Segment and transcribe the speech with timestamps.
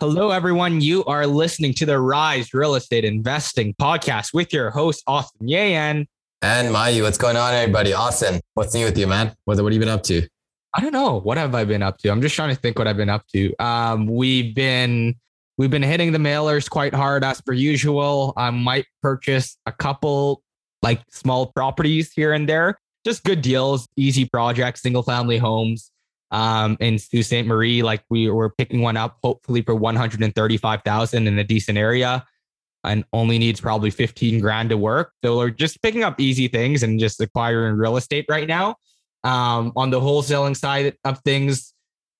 [0.00, 0.80] Hello, everyone.
[0.80, 6.06] You are listening to the Rise Real Estate Investing podcast with your host, Austin Yayan.
[6.40, 7.92] And Mayu, what's going on, everybody?
[7.92, 9.34] Austin, what's new with you, man?
[9.44, 10.26] What, what have you been up to?
[10.74, 11.20] I don't know.
[11.20, 12.08] What have I been up to?
[12.08, 13.54] I'm just trying to think what I've been up to.
[13.58, 15.16] Um, we've been
[15.58, 18.32] we've been hitting the mailers quite hard as per usual.
[18.38, 20.42] I might purchase a couple
[20.80, 22.78] like small properties here and there.
[23.04, 25.89] Just good deals, easy projects, single family homes
[26.30, 27.46] um, in Sault Ste.
[27.46, 27.82] Marie.
[27.82, 32.24] Like we were picking one up, hopefully for 135,000 in a decent area
[32.84, 35.12] and only needs probably 15 grand to work.
[35.22, 38.76] So we're just picking up easy things and just acquiring real estate right now.
[39.22, 41.74] Um, on the wholesaling side of things,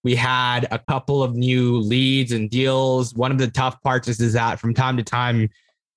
[0.04, 3.14] we had a couple of new leads and deals.
[3.14, 5.48] One of the tough parts is, is that from time to time,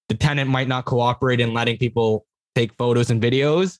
[0.07, 2.25] the tenant might not cooperate in letting people
[2.55, 3.79] take photos and videos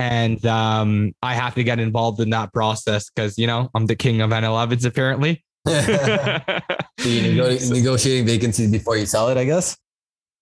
[0.00, 3.94] and um, I have to get involved in that process because you know I'm the
[3.94, 5.44] king of N11s apparently.
[5.68, 6.54] so
[7.04, 7.32] you
[7.70, 9.76] negotiating vacancies before you sell it, I guess.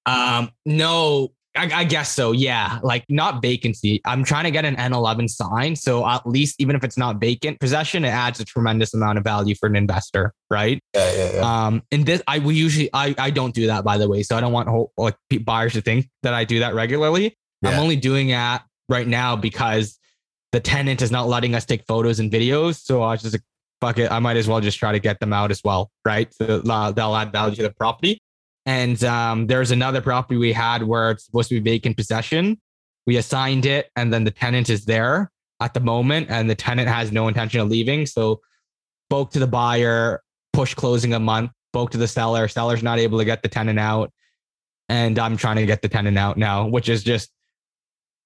[0.07, 2.31] Um, no, I, I, guess so.
[2.31, 4.01] Yeah, like not vacancy.
[4.05, 7.59] I'm trying to get an N11 sign, so at least even if it's not vacant
[7.59, 10.81] possession, it adds a tremendous amount of value for an investor, right?
[10.95, 11.67] Yeah, yeah, yeah.
[11.67, 14.37] Um, and this, I we usually, I, I don't do that by the way, so
[14.37, 17.37] I don't want whole, like buyers to think that I do that regularly.
[17.61, 17.71] Yeah.
[17.71, 19.99] I'm only doing it right now because
[20.53, 22.83] the tenant is not letting us take photos and videos.
[22.83, 23.43] So I was just like,
[23.81, 26.33] fuck it, I might as well just try to get them out as well, right?
[26.35, 28.21] So they'll add value to the property.
[28.67, 32.61] And um, there's another property we had where it's supposed to be vacant possession.
[33.07, 36.89] We assigned it, and then the tenant is there at the moment, and the tenant
[36.89, 38.05] has no intention of leaving.
[38.05, 38.41] So
[39.09, 40.23] spoke to the buyer,
[40.53, 42.49] push closing a month, spoke to the seller.
[42.49, 44.13] Seller's not able to get the tenant out.
[44.91, 47.31] And I'm trying to get the tenant out now, which is just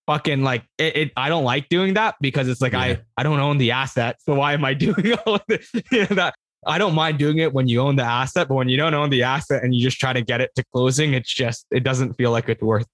[0.07, 2.81] fucking like it, it, I don't like doing that because it's like yeah.
[2.81, 4.17] I I don't own the asset.
[4.21, 5.71] So why am I doing all of this?
[5.91, 6.35] You know, that
[6.67, 9.11] I don't mind doing it when you own the asset, but when you don't own
[9.11, 12.15] the asset and you just try to get it to closing, it's just it doesn't
[12.15, 12.87] feel like it's worth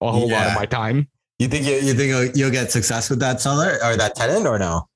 [0.00, 0.38] a whole yeah.
[0.38, 1.08] lot of my time.
[1.38, 4.58] You think you, you think you'll get success with that seller or that tenant or
[4.58, 4.88] no?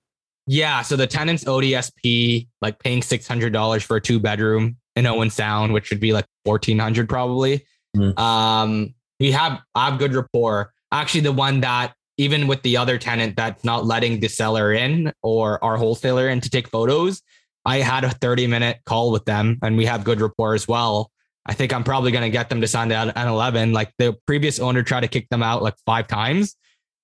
[0.46, 5.06] Yeah, so the tenant's ODSP, like paying six hundred dollars for a two bedroom in
[5.06, 7.66] Owen Sound, which would be like fourteen hundred probably.
[7.96, 8.16] Mm-hmm.
[8.18, 12.98] Um, we have I have good rapport actually the one that even with the other
[12.98, 17.22] tenant that's not letting the seller in or our wholesaler in to take photos,
[17.64, 21.10] I had a 30 minute call with them and we have good rapport as well.
[21.44, 23.72] I think I'm probably going to get them to sign the N11.
[23.72, 26.56] Like the previous owner tried to kick them out like five times,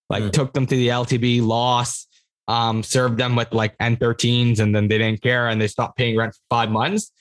[0.09, 0.32] like mm.
[0.32, 2.06] took them to the LTB loss,
[2.49, 6.16] um, served them with like N13s and then they didn't care and they stopped paying
[6.16, 7.12] rent for five months.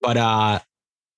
[0.00, 0.60] But uh,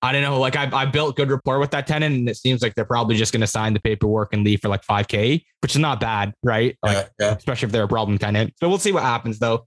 [0.03, 0.37] I don't know.
[0.37, 3.15] Like I, I built good rapport with that tenant, and it seems like they're probably
[3.15, 6.33] just going to sign the paperwork and leave for like 5K, which is not bad,
[6.43, 6.77] right?
[6.83, 7.35] Like, yeah, yeah.
[7.35, 8.53] Especially if they're a problem tenant.
[8.59, 9.65] So we'll see what happens, though.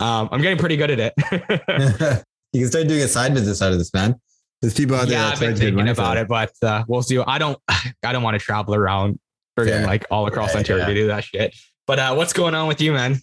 [0.00, 1.14] Um, I'm getting pretty good at it.
[2.52, 4.16] you can start doing a side business out of this, man.
[4.60, 5.18] There's people out there.
[5.18, 7.18] Yeah, I've been thinking about it, but uh, we'll see.
[7.18, 7.56] I don't.
[7.68, 9.20] I don't want to travel around,
[9.56, 11.54] friggin' like all across yeah, Ontario to do that shit.
[11.86, 13.20] But uh, what's going on with you, man?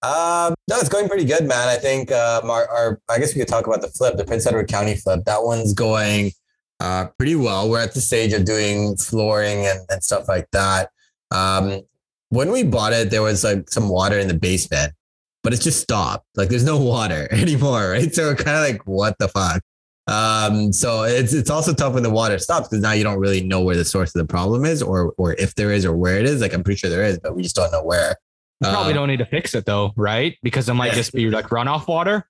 [0.00, 1.68] Um, no, it's going pretty good, man.
[1.68, 4.46] I think um, our, our, I guess we could talk about the flip, the Prince
[4.46, 5.24] Edward County flip.
[5.24, 6.30] That one's going
[6.78, 7.68] uh, pretty well.
[7.68, 10.90] We're at the stage of doing flooring and, and stuff like that.
[11.32, 11.82] Um,
[12.28, 14.92] when we bought it, there was like some water in the basement,
[15.42, 16.26] but it just stopped.
[16.36, 18.14] Like there's no water anymore, right?
[18.14, 19.62] So we're kind of like, what the fuck?
[20.06, 23.42] Um, so it's it's also tough when the water stops because now you don't really
[23.42, 26.18] know where the source of the problem is, or or if there is, or where
[26.18, 26.40] it is.
[26.40, 28.16] Like I'm pretty sure there is, but we just don't know where.
[28.60, 30.36] You probably uh, don't need to fix it though, right?
[30.42, 30.94] Because it might yeah.
[30.94, 32.28] just be like runoff water.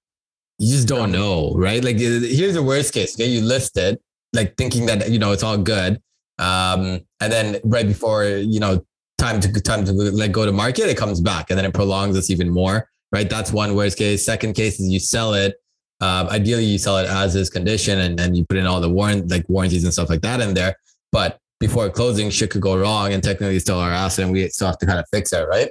[0.59, 1.83] You just don't know, right?
[1.83, 3.17] Like here's the worst case.
[3.17, 4.03] Okay, you list it,
[4.33, 6.03] like thinking that you know it's all good.
[6.39, 8.85] Um, and then right before you know
[9.17, 12.15] time to time to let go to market, it comes back and then it prolongs
[12.15, 13.29] this even more, right?
[13.29, 14.25] That's one worst case.
[14.25, 15.57] Second case is you sell it.
[16.01, 18.89] Um, ideally, you sell it as is condition and, then you put in all the
[18.89, 20.77] warrant like warranties and stuff like that in there.
[21.11, 24.69] But before closing, shit could go wrong and technically still our asset and we still
[24.69, 25.71] have to kind of fix it, right?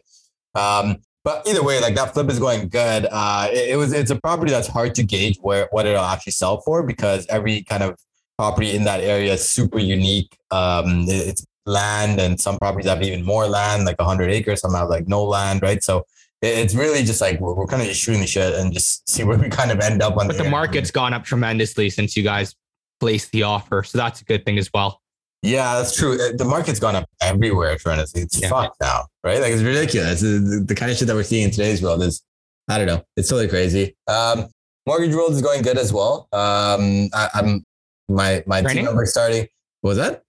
[0.57, 3.06] Um, but either way, like that flip is going good.
[3.12, 6.31] Uh, it, it, was it's a property that's hard to gauge where what it'll actually
[6.31, 8.00] sell for because every kind of
[8.38, 10.38] property in that area is super unique.
[10.51, 14.62] Um, it, it's land, and some properties have even more land, like 100 acres.
[14.62, 15.83] Some have like no land, right?
[15.83, 16.06] So
[16.42, 19.07] it, it's really just like we're, we're kind of just shooting the shit and just
[19.10, 20.27] see where we kind of end up on.
[20.27, 22.56] But the, the market's gone up tremendously since you guys
[23.00, 25.01] placed the offer, so that's a good thing as well.
[25.44, 26.13] Yeah, that's true.
[26.13, 28.50] Uh, the market's gone up everywhere, trying to say it's yeah.
[28.50, 29.39] fucked now, right?
[29.39, 30.22] Like it's ridiculous.
[30.22, 32.24] The, kind of shit that we're seeing in today's world is,
[32.68, 33.95] I don't know, it's totally crazy.
[34.07, 34.48] Um,
[34.86, 36.28] mortgage world is going good as well.
[36.34, 37.63] Um, I, am
[38.10, 38.78] my my Training?
[38.78, 39.48] team member starting.
[39.81, 40.24] What was that?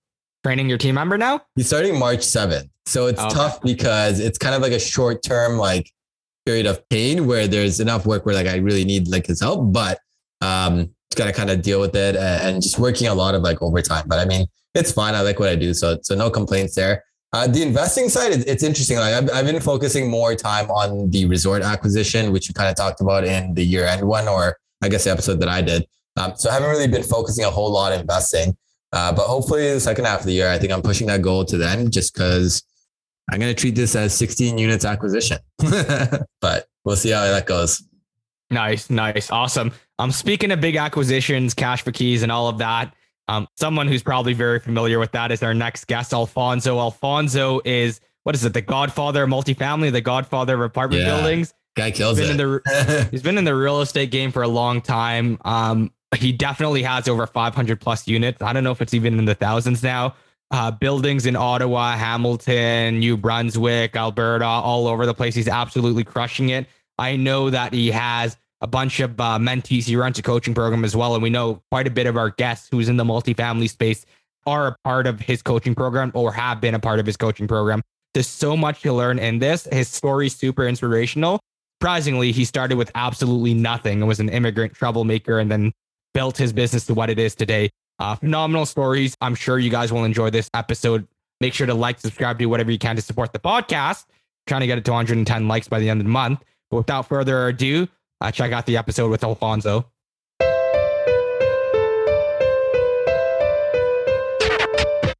[0.45, 1.41] Training your team member now?
[1.57, 3.35] He's starting March seventh, so it's okay.
[3.35, 5.91] tough because it's kind of like a short term like
[6.45, 9.73] period of pain where there's enough work where like I really need like his help,
[9.73, 9.99] but
[10.41, 13.61] um, got to kind of deal with it and just working a lot of like
[13.61, 14.05] overtime.
[14.07, 14.47] But I mean,
[14.79, 15.15] it's fine.
[15.15, 15.75] I like what I do.
[15.75, 17.05] So, so no complaints there.
[17.33, 18.97] Uh, the investing side, it's interesting.
[18.97, 22.77] Like I've, I've been focusing more time on the resort acquisition, which you kind of
[22.77, 25.87] talked about in the year end one, or I guess the episode that I did.
[26.17, 28.57] Um, so I haven't really been focusing a whole lot on investing.
[28.93, 31.45] Uh, but hopefully the second half of the year, I think I'm pushing that goal
[31.45, 32.63] to then just because
[33.31, 35.39] I'm going to treat this as 16 units acquisition.
[36.41, 37.83] but we'll see how that goes.
[38.51, 39.73] Nice, nice, awesome.
[39.99, 42.95] Um, speaking of big acquisitions, cash for keys, and all of that,
[43.29, 46.79] um, someone who's probably very familiar with that is our next guest, Alfonso.
[46.79, 48.53] Alfonso is what is it?
[48.53, 51.55] The Godfather of multifamily, the Godfather of apartment yeah, buildings.
[51.77, 52.37] Guy kills he's it.
[52.37, 55.39] The, he's been in the real estate game for a long time.
[55.45, 58.43] Um, he definitely has over 500 plus units.
[58.43, 60.15] I don't know if it's even in the thousands now.
[60.51, 65.35] Uh, buildings in Ottawa, Hamilton, New Brunswick, Alberta, all over the place.
[65.35, 66.67] He's absolutely crushing it.
[66.99, 69.85] I know that he has a bunch of uh, mentees.
[69.85, 71.15] He runs a coaching program as well.
[71.15, 74.05] And we know quite a bit of our guests who's in the multifamily space
[74.47, 77.47] are a part of his coaching program or have been a part of his coaching
[77.47, 77.83] program.
[78.15, 79.69] There's so much to learn in this.
[79.71, 81.41] His story's super inspirational.
[81.81, 85.73] Surprisingly, he started with absolutely nothing and was an immigrant troublemaker and then
[86.15, 87.71] built his business to what it is today.
[88.01, 89.15] Uh, phenomenal stories.
[89.21, 91.07] I'm sure you guys will enjoy this episode.
[91.41, 94.07] Make sure to like, subscribe, do whatever you can to support the podcast.
[94.47, 96.43] trying to get it to 110 likes by the end of the month.
[96.71, 97.87] But without further ado,
[98.20, 99.91] uh, check out the episode with Alfonso.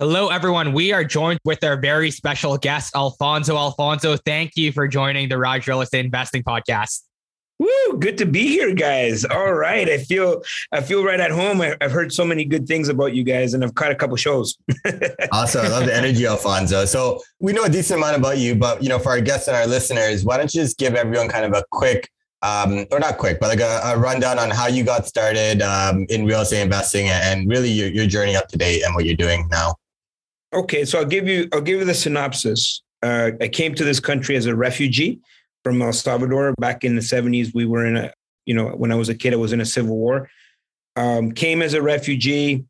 [0.00, 0.72] Hello, everyone.
[0.72, 3.56] We are joined with our very special guest, Alfonso.
[3.56, 7.02] Alfonso, thank you for joining the Rise Real Estate Investing Podcast.
[7.58, 7.98] Woo!
[7.98, 9.24] Good to be here, guys.
[9.24, 11.60] All right, I feel I feel right at home.
[11.60, 14.16] I, have heard so many good things about you guys, and I've caught a couple
[14.16, 14.56] shows.
[15.32, 15.66] awesome!
[15.66, 16.84] I love the energy, Alfonso.
[16.84, 19.56] So we know a decent amount about you, but you know, for our guests and
[19.56, 22.08] our listeners, why don't you just give everyone kind of a quick
[22.43, 26.06] um, or not quick, but like a, a rundown on how you got started um,
[26.08, 29.17] in real estate investing and really your, your journey up to date and what you're
[29.17, 29.75] doing now.
[30.55, 32.82] Okay, so I'll give you I'll give you the synopsis.
[33.02, 35.20] Uh, I came to this country as a refugee
[35.62, 37.55] from El Salvador back in the 70s.
[37.55, 38.12] We were in a
[38.46, 40.31] you know when I was a kid, I was in a civil war.
[40.96, 42.64] Um, came as a refugee,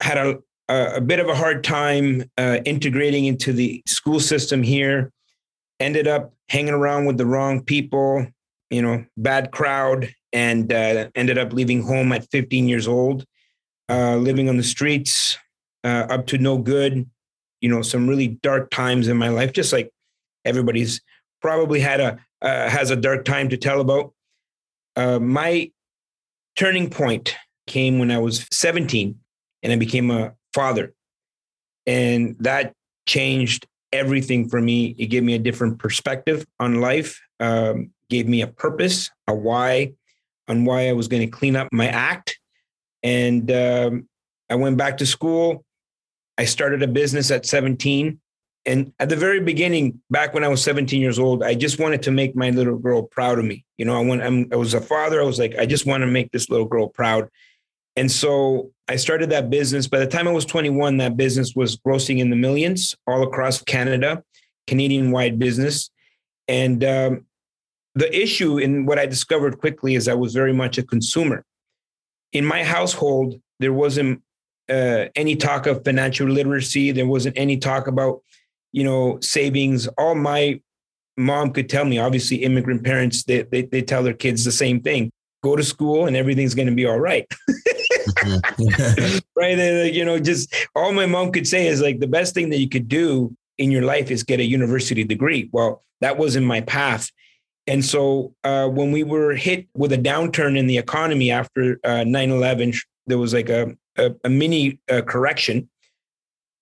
[0.00, 0.38] had a
[0.68, 5.12] a, a bit of a hard time uh, integrating into the school system here.
[5.78, 8.26] Ended up hanging around with the wrong people,
[8.72, 13.26] you know, bad crowd, and uh, ended up leaving home at 15 years old,
[13.90, 15.36] uh, living on the streets,
[15.84, 17.08] uh, up to no good.
[17.60, 19.92] You know, some really dark times in my life, just like
[20.44, 21.00] everybody's
[21.40, 24.12] probably had a uh, has a dark time to tell about.
[24.96, 25.70] Uh, my
[26.56, 27.36] turning point
[27.66, 29.16] came when I was 17,
[29.62, 30.94] and I became a father,
[31.86, 32.72] and that
[33.06, 34.96] changed everything for me.
[34.98, 37.20] It gave me a different perspective on life.
[37.38, 39.94] Um, gave me a purpose, a why,
[40.46, 42.38] on why I was going to clean up my act.
[43.02, 44.08] And um,
[44.50, 45.64] I went back to school.
[46.36, 48.20] I started a business at 17.
[48.66, 52.02] And at the very beginning, back when I was 17 years old, I just wanted
[52.02, 53.64] to make my little girl proud of me.
[53.78, 55.20] You know, I want, I'm, I was a father.
[55.20, 57.28] I was like, I just want to make this little girl proud.
[57.96, 59.88] And so I started that business.
[59.88, 63.62] By the time I was 21, that business was grossing in the millions all across
[63.62, 64.22] Canada,
[64.66, 65.90] Canadian wide business.
[66.46, 67.26] And um,
[67.94, 71.44] the issue in what I discovered quickly is I was very much a consumer.
[72.32, 74.22] In my household, there wasn't
[74.68, 76.92] uh, any talk of financial literacy.
[76.92, 78.22] There wasn't any talk about,
[78.72, 79.86] you know, savings.
[79.98, 80.60] All my
[81.16, 84.80] mom could tell me, obviously, immigrant parents, they, they, they tell their kids the same
[84.80, 85.10] thing
[85.42, 87.26] go to school and everything's going to be all right.
[87.50, 89.18] mm-hmm.
[89.36, 89.92] right.
[89.92, 92.68] You know, just all my mom could say is like the best thing that you
[92.68, 95.48] could do in your life is get a university degree.
[95.52, 97.10] Well, that wasn't my path.
[97.66, 102.04] And so uh, when we were hit with a downturn in the economy after uh,
[102.04, 102.72] 9 11,
[103.06, 105.68] there was like a, a, a mini uh, correction.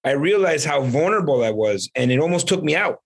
[0.04, 3.00] I realized how vulnerable I was, and it almost took me out.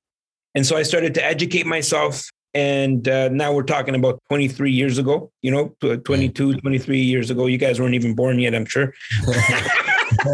[0.55, 2.29] And so I started to educate myself.
[2.53, 7.47] And uh, now we're talking about 23 years ago, you know, 22, 23 years ago.
[7.47, 8.95] You guys weren't even born yet, I'm sure.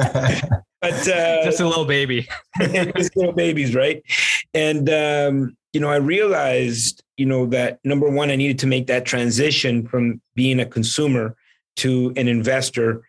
[0.80, 2.28] but uh, just a little baby,
[2.60, 4.02] just little babies, right?
[4.54, 8.86] And um, you know, I realized you know, that number one, I needed to make
[8.86, 11.36] that transition from being a consumer
[11.76, 13.02] to an investor.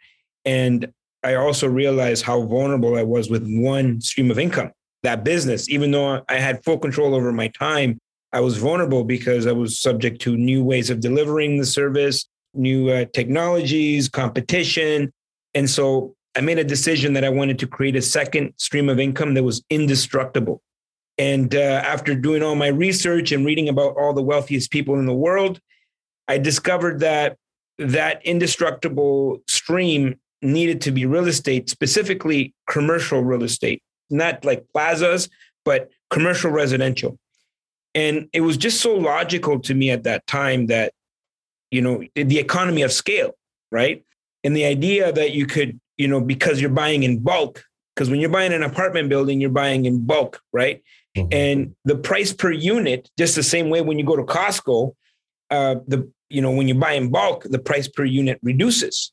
[0.44, 0.92] And
[1.24, 4.72] I also realized how vulnerable I was with one stream of income,
[5.04, 5.70] that business.
[5.70, 8.00] Even though I had full control over my time,
[8.34, 12.90] I was vulnerable because I was subject to new ways of delivering the service, new
[12.90, 15.14] uh, technologies, competition.
[15.54, 19.00] And so I made a decision that I wanted to create a second stream of
[19.00, 20.62] income that was indestructible.
[21.22, 25.06] And uh, after doing all my research and reading about all the wealthiest people in
[25.06, 25.60] the world,
[26.28, 27.38] I discovered that
[27.78, 35.30] that indestructible stream needed to be real estate, specifically commercial real estate, not like plazas,
[35.64, 37.20] but commercial residential.
[37.94, 40.92] And it was just so logical to me at that time that,
[41.70, 43.36] you know, the economy of scale,
[43.72, 44.04] right?
[44.44, 47.64] And the idea that you could, you know, because you're buying in bulk,
[47.96, 50.82] because when you're buying an apartment building, you're buying in bulk, right?
[51.18, 51.28] Mm-hmm.
[51.32, 54.96] And the price per unit, just the same way when you go to Costco,
[55.50, 59.12] uh, the you know when you buy in bulk, the price per unit reduces,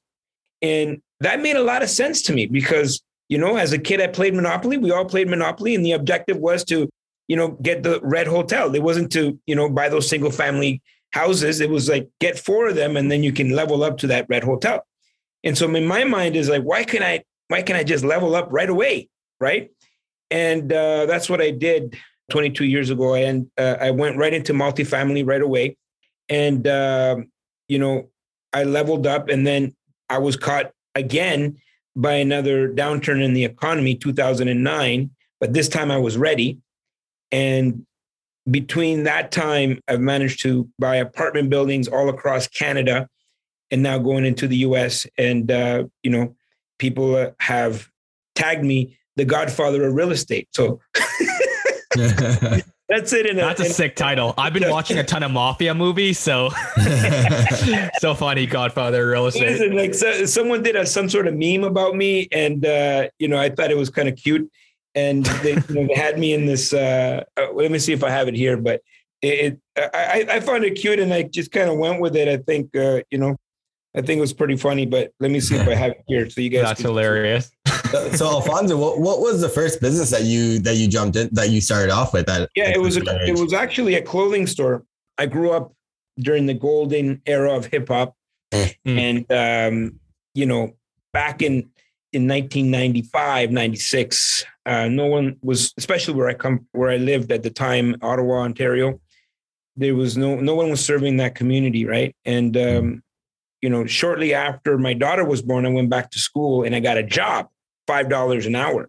[0.62, 4.00] and that made a lot of sense to me because you know as a kid
[4.00, 4.78] I played Monopoly.
[4.78, 6.88] We all played Monopoly, and the objective was to
[7.26, 8.72] you know get the red hotel.
[8.74, 10.80] It wasn't to you know buy those single family
[11.10, 11.60] houses.
[11.60, 14.26] It was like get four of them, and then you can level up to that
[14.28, 14.86] red hotel.
[15.42, 18.34] And so in my mind is like, why can I why can't I just level
[18.34, 19.08] up right away,
[19.40, 19.70] right?
[20.30, 21.96] And uh, that's what I did
[22.30, 23.14] 22 years ago.
[23.14, 25.76] And uh, I went right into multifamily right away.
[26.28, 27.16] And, uh,
[27.68, 28.10] you know,
[28.52, 29.74] I leveled up and then
[30.08, 31.58] I was caught again
[31.96, 35.10] by another downturn in the economy, 2009.
[35.40, 36.58] But this time I was ready.
[37.32, 37.86] And
[38.50, 43.08] between that time, I've managed to buy apartment buildings all across Canada
[43.70, 45.06] and now going into the US.
[45.16, 46.34] And, uh, you know,
[46.78, 47.88] people uh, have
[48.34, 50.48] tagged me the Godfather of real estate.
[50.52, 50.80] So
[52.88, 53.26] that's it.
[53.26, 54.32] In a, that's a in, sick title.
[54.38, 56.50] I've been watching a ton of mafia movies, so
[57.98, 58.46] so funny.
[58.46, 59.50] Godfather of real estate.
[59.50, 63.28] Listen, like so, someone did a, some sort of meme about me, and uh, you
[63.28, 64.50] know I thought it was kind of cute,
[64.94, 66.72] and they, you know, they had me in this.
[66.72, 68.80] Uh, uh, let me see if I have it here, but
[69.20, 72.28] it, it I, I found it cute, and I just kind of went with it.
[72.28, 73.36] I think uh, you know
[73.98, 76.30] I think it was pretty funny, but let me see if I have it here
[76.30, 76.62] so you guys.
[76.62, 77.50] That's hilarious.
[77.90, 81.28] so, so, Alfonso, what, what was the first business that you that you jumped in
[81.32, 82.26] that you started off with?
[82.26, 84.84] That yeah, it was a, it was actually a clothing store.
[85.18, 85.72] I grew up
[86.16, 88.14] during the golden era of hip hop,
[88.52, 88.74] mm.
[88.86, 89.98] and um,
[90.32, 90.76] you know,
[91.12, 91.68] back in
[92.12, 97.42] in 1995, 96, uh, no one was, especially where I come, where I lived at
[97.42, 99.00] the time, Ottawa, Ontario.
[99.76, 102.14] There was no no one was serving that community, right?
[102.24, 103.02] And um,
[103.60, 106.80] you know, shortly after my daughter was born, I went back to school and I
[106.80, 107.48] got a job,
[107.86, 108.88] five dollars an hour.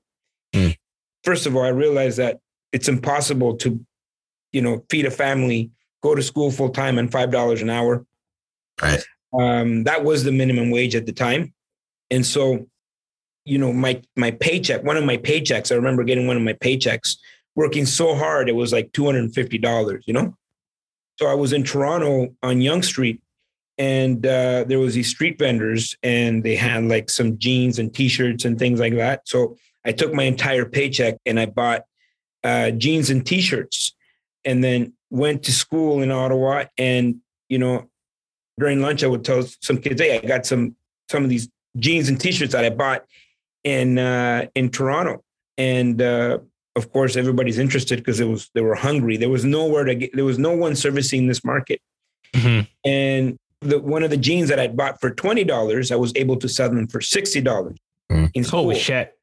[0.54, 0.76] Mm.
[1.24, 2.40] First of all, I realized that
[2.72, 3.84] it's impossible to,
[4.52, 5.72] you know, feed a family,
[6.02, 8.06] go to school full time, and five dollars an hour.
[8.82, 9.04] Right.
[9.38, 11.54] Um, that was the minimum wage at the time,
[12.10, 12.68] and so,
[13.46, 16.54] you know, my my paycheck, one of my paychecks, I remember getting one of my
[16.54, 17.18] paychecks,
[17.56, 20.04] working so hard, it was like two hundred and fifty dollars.
[20.08, 20.38] You know,
[21.18, 23.22] so I was in Toronto on Yonge Street
[23.80, 28.44] and uh, there was these street vendors and they had like some jeans and t-shirts
[28.44, 29.28] and things like that.
[29.28, 31.84] So i took my entire paycheck and i bought
[32.44, 33.96] uh, jeans and t-shirts
[34.44, 36.66] and then went to school in ottawa.
[36.78, 37.90] And you know
[38.60, 40.76] during lunch i would tell some kids hey i got some
[41.10, 43.06] some of these jeans and t-shirts that i bought
[43.64, 45.24] in uh, in toronto.
[45.58, 46.40] And uh,
[46.76, 49.16] of course everybody's interested because it was they were hungry.
[49.16, 51.82] There was nowhere to get there was no one servicing this market.
[52.36, 52.62] Mm-hmm.
[52.86, 56.38] and the one of the jeans that I'd bought for twenty dollars, I was able
[56.38, 57.78] to sell them for sixty dollars.
[58.12, 58.50] Mm.
[58.50, 59.18] Holy shit!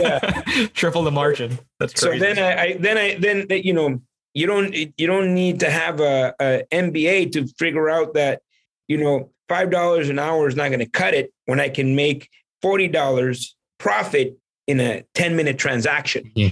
[0.00, 0.18] Yeah.
[0.74, 1.58] Triple the margin.
[1.78, 2.18] That's crazy.
[2.18, 4.00] So then I, I then I then you know
[4.34, 8.42] you don't you don't need to have a, a MBA to figure out that
[8.88, 11.94] you know five dollars an hour is not going to cut it when I can
[11.94, 12.28] make
[12.62, 16.32] forty dollars profit in a ten minute transaction.
[16.34, 16.50] Yeah.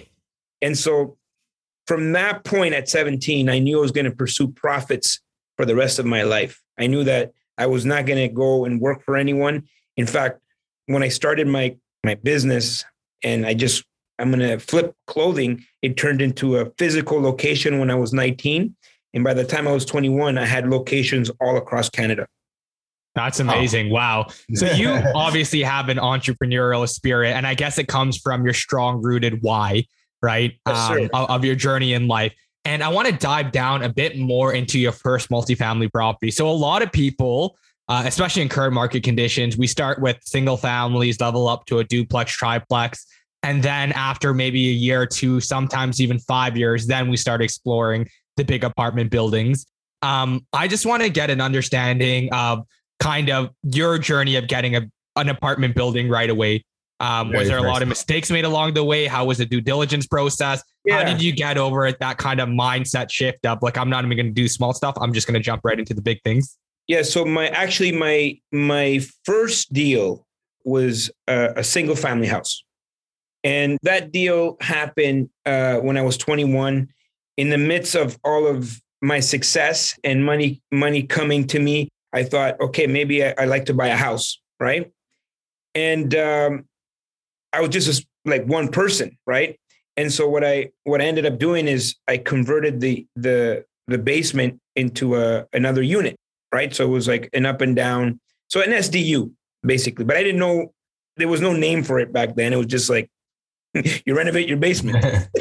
[0.62, 1.16] And so
[1.86, 5.20] from that point at 17, I knew I was going to pursue profits
[5.60, 6.58] for the rest of my life.
[6.78, 9.64] I knew that I was not going to go and work for anyone.
[9.98, 10.40] In fact,
[10.86, 12.82] when I started my my business
[13.22, 13.84] and I just
[14.18, 18.74] I'm going to flip clothing, it turned into a physical location when I was 19,
[19.12, 22.26] and by the time I was 21, I had locations all across Canada.
[23.14, 23.90] That's amazing.
[23.90, 23.94] Oh.
[23.94, 24.26] Wow.
[24.54, 29.02] So you obviously have an entrepreneurial spirit and I guess it comes from your strong
[29.02, 29.84] rooted why,
[30.22, 30.58] right?
[30.66, 32.32] Yes, um, of your journey in life.
[32.64, 36.30] And I want to dive down a bit more into your first multifamily property.
[36.30, 37.56] So, a lot of people,
[37.88, 41.84] uh, especially in current market conditions, we start with single families, level up to a
[41.84, 43.06] duplex, triplex.
[43.42, 47.40] And then, after maybe a year or two, sometimes even five years, then we start
[47.40, 49.66] exploring the big apartment buildings.
[50.02, 52.66] Um, I just want to get an understanding of
[53.00, 54.82] kind of your journey of getting a,
[55.16, 56.64] an apartment building right away
[57.00, 59.06] Um, was there a lot of mistakes made along the way?
[59.06, 60.62] How was the due diligence process?
[60.84, 60.98] Yeah.
[60.98, 61.98] How did you get over it?
[61.98, 63.62] That kind of mindset shift up.
[63.62, 64.94] like, I'm not even going to do small stuff.
[65.00, 66.58] I'm just going to jump right into the big things.
[66.86, 67.02] Yeah.
[67.02, 70.26] So my actually my my first deal
[70.64, 72.64] was a, a single family house,
[73.44, 76.88] and that deal happened uh, when I was 21.
[77.36, 82.24] In the midst of all of my success and money money coming to me, I
[82.24, 84.90] thought, okay, maybe I, I like to buy a house, right?
[85.74, 86.64] And um,
[87.52, 89.58] I was just like one person, right?
[89.96, 93.98] And so what I what I ended up doing is I converted the the the
[93.98, 96.16] basement into a another unit,
[96.52, 96.74] right?
[96.74, 100.04] So it was like an up and down, so an SDU basically.
[100.04, 100.72] But I didn't know
[101.16, 102.52] there was no name for it back then.
[102.52, 103.10] It was just like
[103.74, 105.04] you renovate your basement,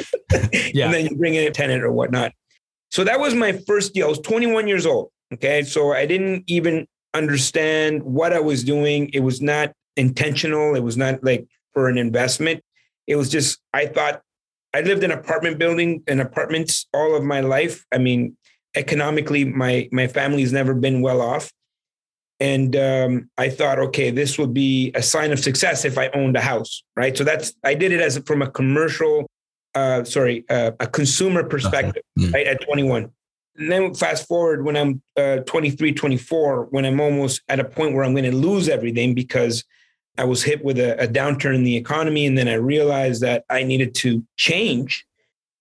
[0.74, 2.34] yeah, and then you bring in a tenant or whatnot.
[2.92, 4.08] So that was my first deal.
[4.08, 5.12] I was 21 years old.
[5.34, 9.10] Okay, so I didn't even understand what I was doing.
[9.14, 10.76] It was not intentional.
[10.76, 11.48] It was not like
[11.80, 12.62] for an investment.
[13.08, 14.22] It was just, I thought
[14.74, 17.86] I lived in apartment building and apartments all of my life.
[17.94, 18.36] I mean,
[18.76, 21.52] economically, my my family's never been well off.
[22.42, 26.36] And um, I thought, okay, this would be a sign of success if I owned
[26.36, 27.18] a house, right?
[27.18, 29.26] So that's I did it as from a commercial,
[29.74, 32.34] uh, sorry, uh, a consumer perspective, mm-hmm.
[32.34, 32.48] right?
[32.48, 33.10] At 21.
[33.56, 37.94] And then fast forward when I'm uh, 23, 24, when I'm almost at a point
[37.94, 39.64] where I'm going to lose everything because
[40.20, 42.26] I was hit with a, a, downturn in the economy.
[42.26, 45.06] And then I realized that I needed to change.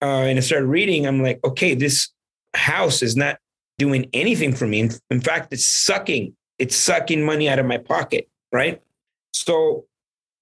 [0.02, 1.06] Uh, and I started reading.
[1.06, 2.08] I'm like, okay, this
[2.54, 3.38] house is not
[3.78, 4.80] doing anything for me.
[4.80, 8.28] In, in fact, it's sucking, it's sucking money out of my pocket.
[8.52, 8.82] Right.
[9.32, 9.84] So,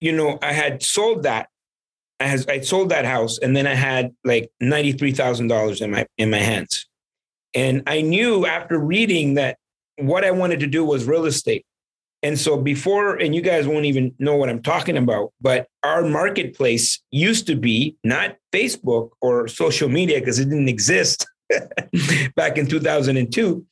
[0.00, 1.50] you know, I had sold that.
[2.18, 6.38] I I sold that house and then I had like $93,000 in my in my
[6.38, 6.86] hands.
[7.54, 9.58] And I knew after reading that
[9.98, 11.66] what I wanted to do was real estate.
[12.26, 16.02] And so before, and you guys won't even know what I'm talking about, but our
[16.02, 21.24] marketplace used to be not Facebook or social media because it didn't exist
[22.34, 23.64] back in 2002.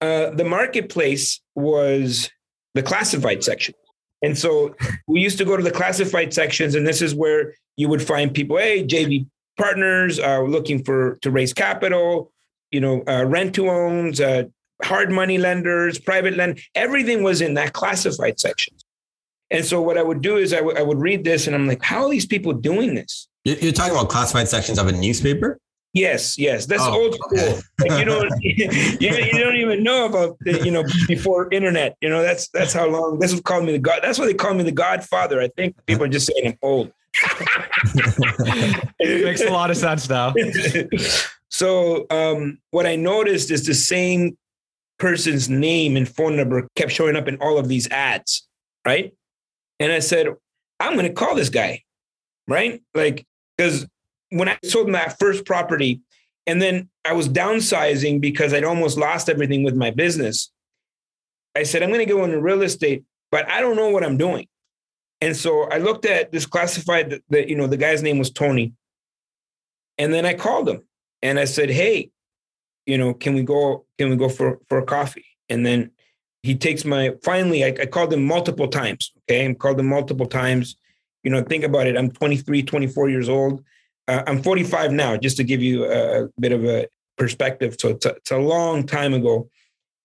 [0.00, 2.30] Uh, the marketplace was
[2.72, 3.74] the classified section.
[4.22, 4.74] And so
[5.06, 8.32] we used to go to the classified sections, and this is where you would find
[8.32, 9.26] people, hey, JV
[9.58, 12.32] partners uh, looking for to raise capital,
[12.70, 14.44] you know, uh, rent to owns, uh,
[14.82, 18.74] hard money lenders, private lend, everything was in that classified section.
[19.50, 21.66] And so what I would do is I, w- I would read this and I'm
[21.66, 23.28] like, how are these people doing this?
[23.44, 25.58] You're talking about classified sections of a newspaper?
[25.94, 27.38] Yes, yes, that's oh, old school.
[27.38, 27.60] Okay.
[27.80, 31.96] Like you don't, you, you don't even know about you know before internet.
[32.02, 33.18] You know that's that's how long.
[33.18, 34.00] That's what called me the god.
[34.02, 35.40] That's why they call me the Godfather.
[35.40, 36.92] I think people are just saying I'm old.
[39.00, 40.34] it makes a lot of sense now.
[41.48, 44.36] so um, what I noticed is the same
[44.98, 48.46] person's name and phone number kept showing up in all of these ads,
[48.86, 49.12] right?
[49.80, 50.28] And I said,
[50.80, 51.82] I'm going to call this guy,
[52.46, 52.82] right?
[52.94, 53.86] Like, because
[54.30, 56.00] when I sold my first property,
[56.46, 60.50] and then I was downsizing because I'd almost lost everything with my business.
[61.54, 64.16] I said, I'm going to go into real estate, but I don't know what I'm
[64.16, 64.46] doing.
[65.20, 68.30] And so I looked at this classified that, that you know, the guy's name was
[68.30, 68.72] Tony.
[69.98, 70.82] And then I called him
[71.20, 72.10] and I said, Hey,
[72.88, 75.26] you know, can we go, can we go for, for a coffee?
[75.50, 75.90] And then
[76.42, 79.12] he takes my, finally, I, I called him multiple times.
[79.30, 79.46] Okay.
[79.46, 80.76] I called him multiple times.
[81.22, 81.98] You know, think about it.
[81.98, 83.62] I'm 23, 24 years old.
[84.08, 87.76] Uh, I'm 45 now, just to give you a, bit of a perspective.
[87.78, 89.50] So it's a, it's a long time ago.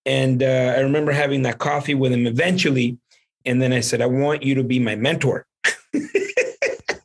[0.06, 2.98] And uh, I remember having that coffee with him eventually.
[3.46, 5.46] And then I said, I want you to be my mentor.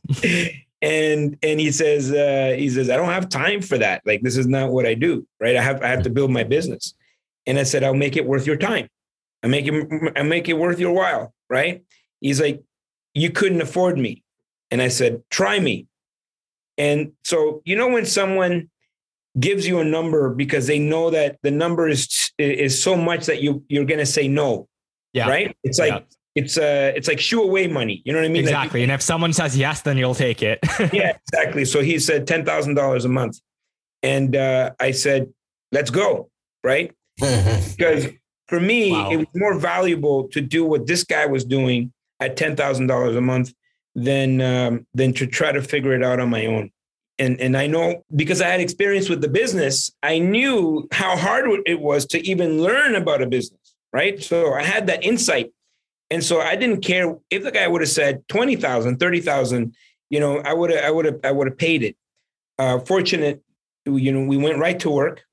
[0.81, 4.01] and and he says uh, he says I don't have time for that.
[4.05, 5.27] Like this is not what I do.
[5.39, 5.55] Right?
[5.55, 6.93] I have I have to build my business.
[7.45, 8.87] And I said I'll make it worth your time.
[9.43, 11.33] I make it I make it worth your while.
[11.49, 11.83] Right?
[12.21, 12.63] He's like
[13.13, 14.23] you couldn't afford me,
[14.71, 15.87] and I said try me.
[16.77, 18.69] And so you know when someone
[19.39, 23.41] gives you a number because they know that the number is is so much that
[23.41, 24.67] you you're going to say no.
[25.11, 25.27] Yeah.
[25.27, 25.57] Right?
[25.63, 28.01] It's like yeah it's uh it's like shoe away money.
[28.05, 28.43] You know what I mean?
[28.43, 28.79] Exactly.
[28.79, 30.59] Like, and if someone says yes, then you'll take it.
[30.93, 31.65] yeah, exactly.
[31.65, 33.39] So he said ten thousand dollars a month,
[34.01, 35.31] and uh, I said,
[35.71, 36.29] "Let's go!"
[36.63, 36.93] Right?
[37.17, 38.07] because
[38.47, 39.11] for me, wow.
[39.11, 43.15] it was more valuable to do what this guy was doing at ten thousand dollars
[43.15, 43.53] a month
[43.95, 46.71] than um, than to try to figure it out on my own.
[47.17, 51.49] And and I know because I had experience with the business, I knew how hard
[51.65, 53.59] it was to even learn about a business.
[53.91, 54.23] Right?
[54.23, 55.51] So I had that insight
[56.11, 59.75] and so I didn't care if the guy would have said 20,000, 30,000,
[60.09, 61.95] you know, I would have, I would have, I would have paid it.
[62.57, 63.43] Uh, fortunate,
[63.85, 65.23] you know, we went right to work.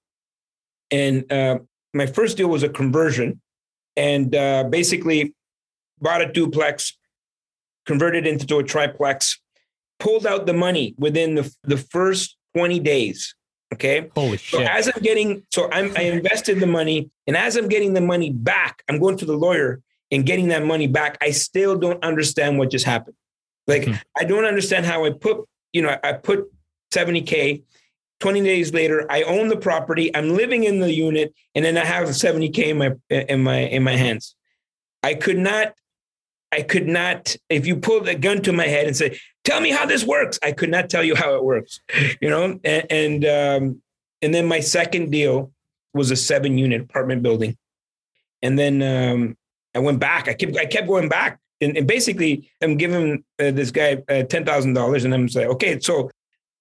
[0.90, 1.60] And uh,
[1.94, 3.40] my first deal was a conversion
[3.96, 5.34] and uh, basically
[6.00, 6.96] bought a duplex,
[7.86, 9.40] converted into a triplex,
[9.98, 13.34] pulled out the money within the, the first 20 days.
[13.72, 14.10] Okay.
[14.14, 14.60] Holy shit.
[14.60, 18.00] So as I'm getting, so I'm, I invested the money, and as I'm getting the
[18.00, 19.80] money back, I'm going to the lawyer
[20.10, 21.18] and getting that money back.
[21.20, 23.16] I still don't understand what just happened.
[23.66, 24.00] Like Mhm.
[24.16, 26.50] I don't understand how I put, you know, I put
[26.92, 27.62] 70k.
[28.20, 30.14] 20 days later, I own the property.
[30.16, 33.82] I'm living in the unit, and then I have 70k in my in my in
[33.82, 34.34] my hands.
[35.02, 35.74] I could not,
[36.50, 37.36] I could not.
[37.50, 40.38] If you pull the gun to my head and say, "Tell me how this works,"
[40.42, 41.80] I could not tell you how it works.
[42.22, 43.82] You know, and and, um,
[44.22, 45.52] and then my second deal
[45.92, 47.58] was a seven unit apartment building,
[48.40, 49.36] and then um,
[49.76, 50.26] I went back.
[50.28, 54.22] I kept I kept going back, and, and basically I'm giving uh, this guy uh,
[54.24, 56.10] ten thousand dollars, and I'm saying, okay, so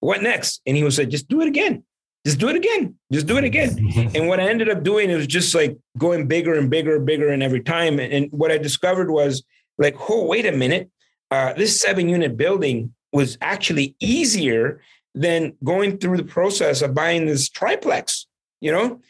[0.00, 0.60] what next?
[0.66, 1.82] And he was like, just do it again.
[2.26, 2.96] Just do it again.
[3.12, 3.70] Just do it again.
[4.14, 7.28] And what I ended up doing is just like going bigger and bigger and bigger
[7.28, 8.00] and every time.
[8.00, 9.44] And, and what I discovered was
[9.78, 10.90] like, oh, wait a minute.
[11.30, 14.80] Uh, this seven unit building was actually easier
[15.14, 18.26] than going through the process of buying this triplex,
[18.60, 19.00] you know?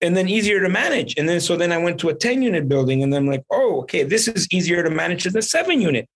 [0.00, 1.16] And then easier to manage.
[1.16, 3.44] And then so then I went to a 10 unit building and then I'm like,
[3.50, 6.08] oh, okay, this is easier to manage than the seven unit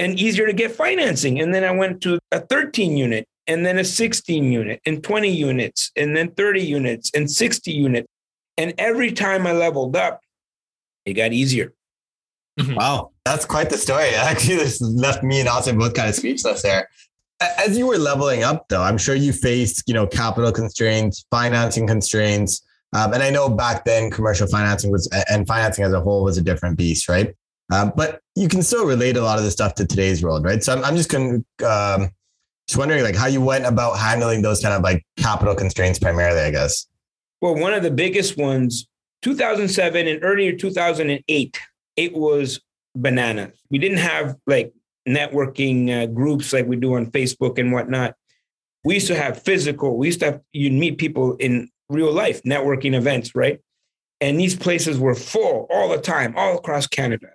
[0.00, 1.40] and easier to get financing.
[1.40, 5.28] And then I went to a 13 unit and then a 16 unit and 20
[5.28, 8.08] units and then 30 units and 60 units.
[8.56, 10.20] And every time I leveled up,
[11.04, 11.72] it got easier.
[12.58, 12.74] Mm-hmm.
[12.74, 14.08] Wow, that's quite the story.
[14.14, 16.88] Actually, this left me and Austin both kind of speechless there.
[17.40, 21.86] As you were leveling up, though, I'm sure you faced, you know, capital constraints, financing
[21.86, 26.24] constraints, um, and I know back then commercial financing was and financing as a whole
[26.24, 27.34] was a different beast, right?
[27.72, 30.62] Um, but you can still relate a lot of the stuff to today's world, right?
[30.62, 32.10] So I'm, I'm just um,
[32.70, 36.40] just wondering, like, how you went about handling those kind of like capital constraints primarily,
[36.40, 36.86] I guess.
[37.40, 38.88] Well, one of the biggest ones,
[39.22, 41.60] 2007 and earlier 2008,
[41.96, 42.60] it was
[42.94, 43.60] bananas.
[43.70, 44.72] We didn't have like
[45.08, 48.14] networking uh, groups like we do on Facebook and whatnot.
[48.84, 52.42] We used to have physical, we used to have, you'd meet people in real life
[52.44, 53.60] networking events, right?
[54.20, 57.28] And these places were full all the time, all across Canada.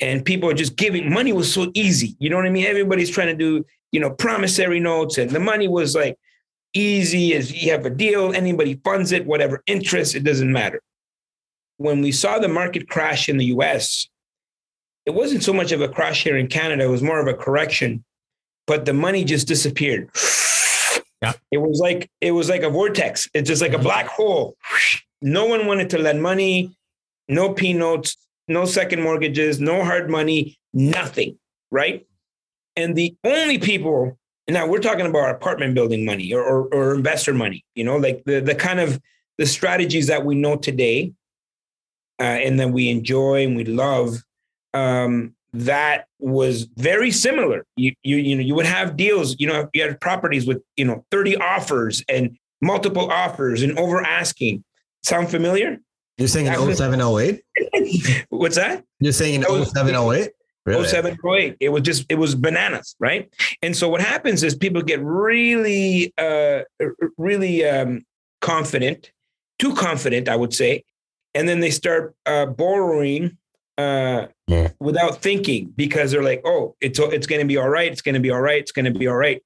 [0.00, 2.16] And people were just giving, money was so easy.
[2.18, 2.66] You know what I mean?
[2.66, 6.18] Everybody's trying to do, you know, promissory notes, and the money was like
[6.74, 10.80] easy as you have a deal, anybody funds it, whatever interest, it doesn't matter.
[11.76, 14.08] When we saw the market crash in the US,
[15.04, 17.34] it wasn't so much of a crash here in Canada, it was more of a
[17.34, 18.04] correction,
[18.66, 20.10] but the money just disappeared.
[21.22, 21.32] Yeah.
[21.50, 23.28] It was like it was like a vortex.
[23.32, 24.56] It's just like a black hole.
[25.20, 26.74] No one wanted to lend money,
[27.28, 28.16] no P notes,
[28.48, 31.38] no second mortgages, no hard money, nothing,
[31.70, 32.06] right?
[32.74, 37.32] And the only people now we're talking about apartment building money or, or, or investor
[37.32, 39.00] money, you know, like the, the kind of
[39.38, 41.12] the strategies that we know today
[42.20, 44.22] uh, and that we enjoy and we love.
[44.74, 47.66] Um, that was very similar.
[47.76, 50.84] You, you, you know, you would have deals, you know, you had properties with, you
[50.84, 54.64] know, 30 offers and multiple offers and over asking.
[55.02, 55.78] Sound familiar?
[56.16, 57.42] You're saying in That 0708?
[58.28, 58.84] What's that?
[59.00, 60.30] You're saying in That was- 0708?
[60.64, 60.86] Really?
[60.86, 61.56] 07, 08.
[61.58, 63.28] It was just, it was bananas, right?
[63.62, 66.60] And so what happens is people get really, uh,
[67.18, 68.02] really um,
[68.40, 69.10] confident,
[69.58, 70.84] too confident, I would say.
[71.34, 73.36] And then they start uh, borrowing
[73.82, 74.68] uh, Yeah.
[74.80, 77.90] without thinking because they're like, oh, it's, it's going to be all right.
[77.90, 78.60] It's going to be all right.
[78.60, 79.42] It's going to be all right.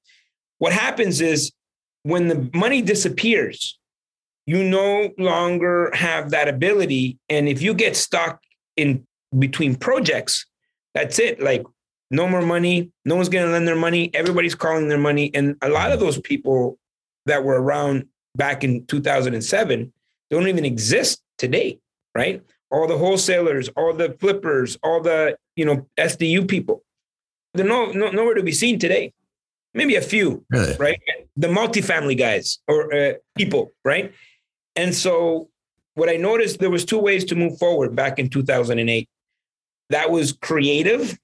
[0.59, 1.51] What happens is
[2.03, 3.79] when the money disappears,
[4.45, 7.19] you no longer have that ability.
[7.29, 8.41] And if you get stuck
[8.75, 9.05] in
[9.37, 10.45] between projects,
[10.93, 11.41] that's it.
[11.41, 11.63] Like
[12.09, 12.91] no more money.
[13.05, 14.09] No one's going to lend their money.
[14.13, 15.31] Everybody's calling their money.
[15.33, 16.79] And a lot of those people
[17.25, 19.91] that were around back in 2007
[20.29, 21.79] don't even exist today,
[22.15, 22.41] right?
[22.69, 26.83] All the wholesalers, all the flippers, all the, you know, SDU people.
[27.53, 29.13] They're no, no, nowhere to be seen today.
[29.73, 30.75] Maybe a few, Really?
[30.77, 30.99] right?
[31.35, 34.13] The multifamily guys or uh, people, right?
[34.75, 35.49] And so
[35.93, 39.09] what I noticed, there was two ways to move forward back in 2008
[39.89, 41.17] that was creative,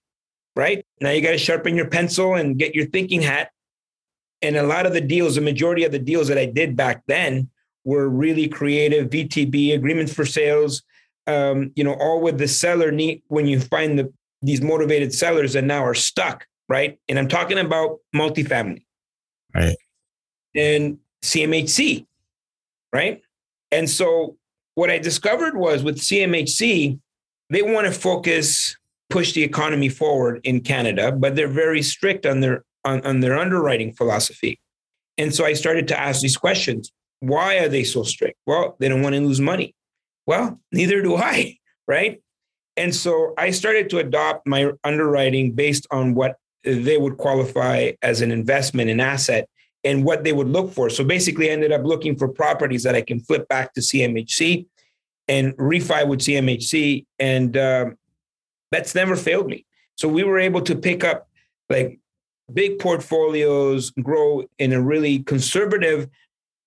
[0.55, 0.85] right?
[1.01, 3.51] Now you got to sharpen your pencil and get your thinking hat.
[4.41, 7.03] And a lot of the deals, the majority of the deals that I did back
[7.07, 7.49] then
[7.85, 10.83] were really creative VTB agreements for sales.
[11.25, 15.53] Um, you know, all with the seller need when you find the these motivated sellers
[15.53, 16.99] that now are stuck, right?
[17.07, 18.83] And I'm talking about multifamily,
[19.55, 19.77] Right.
[20.55, 22.05] And CMHC,
[22.91, 23.21] right?
[23.71, 24.37] And so
[24.75, 26.99] what I discovered was with CMHC,
[27.49, 28.75] they want to focus,
[29.09, 33.39] push the economy forward in Canada, but they're very strict on their on, on their
[33.39, 34.59] underwriting philosophy.
[35.17, 36.91] And so I started to ask these questions.
[37.21, 38.37] Why are they so strict?
[38.45, 39.73] Well, they don't want to lose money.
[40.25, 41.57] Well, neither do I,
[41.87, 42.21] right?
[42.75, 48.21] And so I started to adopt my underwriting based on what they would qualify as
[48.21, 49.47] an investment, an asset,
[49.83, 50.89] and what they would look for.
[50.89, 54.65] So basically, I ended up looking for properties that I can flip back to CMHC
[55.27, 57.05] and refi with CMHC.
[57.19, 57.97] And um,
[58.71, 59.65] that's never failed me.
[59.95, 61.27] So we were able to pick up
[61.69, 61.99] like
[62.51, 66.07] big portfolios, grow in a really conservative,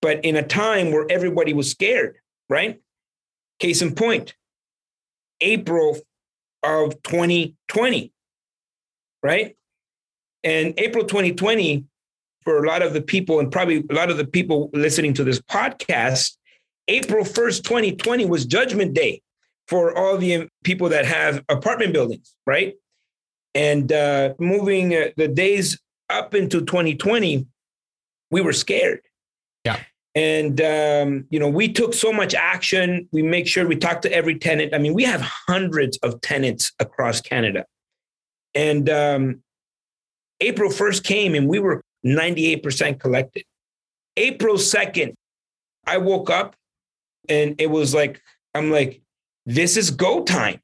[0.01, 2.17] but in a time where everybody was scared,
[2.49, 2.79] right?
[3.59, 4.35] Case in point,
[5.41, 5.97] April
[6.63, 8.11] of 2020,
[9.23, 9.55] right?
[10.43, 11.85] And April 2020,
[12.43, 15.23] for a lot of the people, and probably a lot of the people listening to
[15.23, 16.37] this podcast,
[16.87, 19.21] April 1st, 2020 was Judgment Day
[19.67, 22.75] for all the people that have apartment buildings, right?
[23.53, 27.45] And uh, moving uh, the days up into 2020,
[28.31, 29.01] we were scared.
[29.65, 29.79] Yeah.
[30.17, 33.07] And um, you know, we took so much action.
[33.11, 34.73] We make sure we talk to every tenant.
[34.73, 37.65] I mean, we have hundreds of tenants across Canada.
[38.55, 39.43] And um,
[40.39, 43.43] April 1st came and we were 98% collected.
[44.15, 45.13] April 2nd,
[45.85, 46.55] I woke up
[47.29, 48.19] and it was like,
[48.55, 49.03] I'm like,
[49.45, 50.59] this is go time.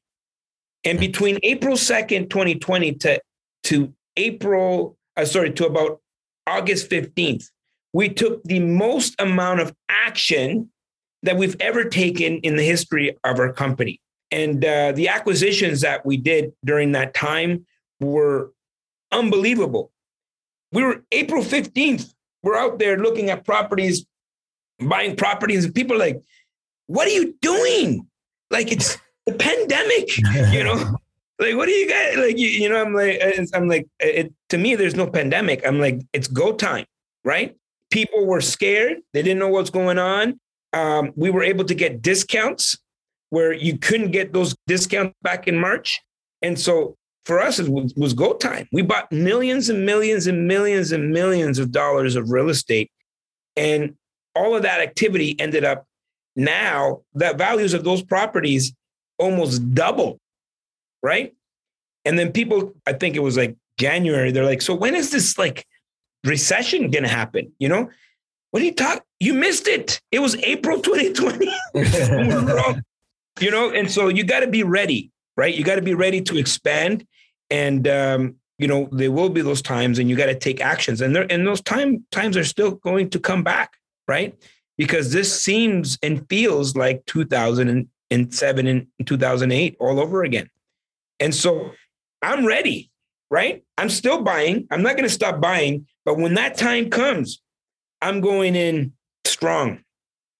[0.82, 3.20] And between April 2nd, 2020 to,
[3.64, 6.00] to April, uh, sorry, to about
[6.44, 7.50] August 15th,
[7.94, 10.68] we took the most amount of action
[11.22, 14.00] that we've ever taken in the history of our company.
[14.30, 17.64] And uh, the acquisitions that we did during that time
[18.00, 18.50] were
[19.12, 19.92] unbelievable.
[20.72, 24.04] We were April 15th, we're out there looking at properties,
[24.80, 26.20] buying properties, and people are like,
[26.88, 28.06] what are you doing?
[28.50, 30.18] Like it's the pandemic,
[30.52, 30.74] you know?
[31.38, 32.36] like, what do you guys like?
[32.38, 33.22] You, you know, I'm like,
[33.54, 35.64] I'm like, it, to me, there's no pandemic.
[35.64, 36.86] I'm like, it's go time,
[37.24, 37.56] right?
[37.94, 38.96] People were scared.
[39.12, 40.40] They didn't know what's going on.
[40.72, 42.76] Um, we were able to get discounts
[43.30, 46.00] where you couldn't get those discounts back in March.
[46.42, 48.66] And so for us, it was, was go time.
[48.72, 52.90] We bought millions and millions and millions and millions of dollars of real estate.
[53.54, 53.94] And
[54.34, 55.86] all of that activity ended up
[56.34, 58.74] now, the values of those properties
[59.20, 60.18] almost double,
[61.00, 61.32] right?
[62.04, 65.38] And then people, I think it was like January, they're like, so when is this
[65.38, 65.64] like
[66.24, 67.52] recession going to happen?
[67.58, 67.90] You know,
[68.50, 69.02] what are you talking?
[69.20, 70.00] You missed it.
[70.10, 71.46] It was April 2020.
[73.40, 75.54] you know, and so you got to be ready, right?
[75.54, 77.06] You got to be ready to expand.
[77.50, 81.00] And, um, you know, there will be those times and you got to take actions
[81.00, 83.72] and there, and those time times are still going to come back,
[84.06, 84.34] right?
[84.78, 90.48] Because this seems and feels like 2007 and 2008 all over again.
[91.20, 91.72] And so
[92.22, 92.90] I'm ready,
[93.30, 93.64] right?
[93.78, 94.66] I'm still buying.
[94.70, 95.86] I'm not going to stop buying.
[96.04, 97.40] But when that time comes,
[98.00, 98.92] I'm going in
[99.24, 99.82] strong.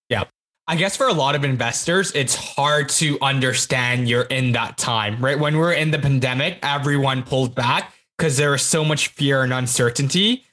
[0.08, 0.24] Yeah.
[0.66, 5.22] I guess for a lot of investors, it's hard to understand you're in that time,
[5.24, 5.38] right?
[5.38, 9.52] When we're in the pandemic, everyone pulled back because there was so much fear and
[9.52, 10.44] uncertainty.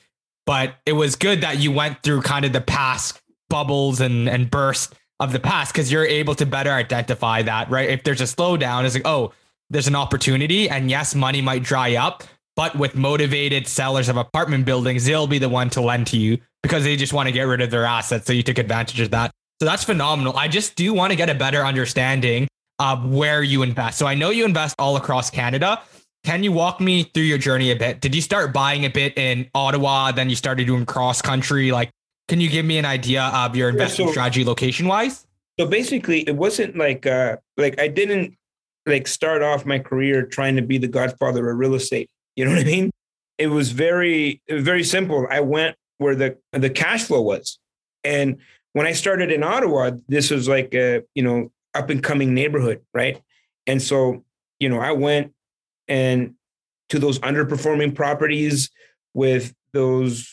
[0.46, 4.50] But it was good that you went through kind of the past bubbles and, and
[4.50, 7.90] burst of the past because you're able to better identify that, right?
[7.90, 9.34] If there's a slowdown, it's like, oh,
[9.70, 10.68] there's an opportunity.
[10.68, 12.24] And yes, money might dry up,
[12.56, 16.38] but with motivated sellers of apartment buildings, they'll be the one to lend to you
[16.64, 18.26] because they just want to get rid of their assets.
[18.26, 19.32] So you took advantage of that.
[19.60, 20.36] So that's phenomenal.
[20.38, 22.48] I just do want to get a better understanding
[22.80, 24.00] of where you invest.
[24.00, 25.82] So I know you invest all across Canada.
[26.24, 28.02] Can you walk me through your journey a bit?
[28.02, 30.12] Did you start buying a bit in Ottawa?
[30.12, 31.72] Then you started doing cross country?
[31.72, 31.90] Like,
[32.28, 35.26] can you give me an idea of your investment yeah, so, strategy location wise?
[35.60, 38.36] So basically, it wasn't like uh like I didn't
[38.86, 42.10] like start off my career trying to be the godfather of real estate.
[42.36, 42.92] You know what I mean?
[43.38, 45.28] It was very very simple.
[45.30, 47.60] I went where the the cash flow was,
[48.04, 48.38] and
[48.74, 52.82] when I started in Ottawa, this was like a you know up and coming neighborhood,
[52.94, 53.22] right?
[53.68, 54.24] And so
[54.60, 55.34] you know I went
[55.88, 56.36] and
[56.90, 58.70] to those underperforming properties
[59.14, 60.30] with those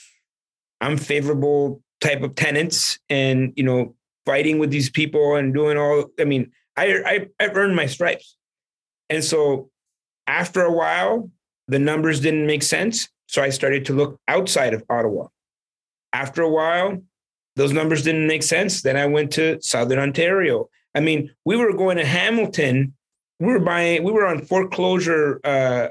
[0.80, 6.24] unfavorable type of tenants and you know fighting with these people and doing all i
[6.24, 8.36] mean i i i've earned my stripes
[9.10, 9.68] and so
[10.26, 11.30] after a while
[11.68, 15.26] the numbers didn't make sense so i started to look outside of ottawa.
[16.12, 17.02] After a while
[17.56, 20.68] those numbers didn't make sense then i went to southern ontario.
[20.94, 22.94] I mean we were going to hamilton.
[23.40, 25.88] We were buying we were on foreclosure uh,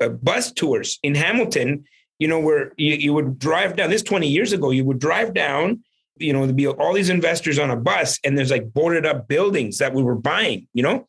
[0.00, 1.84] uh, bus tours in hamilton
[2.18, 5.34] you know, where you, you would drive down this 20 years ago, you would drive
[5.34, 5.82] down,
[6.16, 9.28] you know, there'd be all these investors on a bus and there's like boarded up
[9.28, 11.06] buildings that we were buying, you know,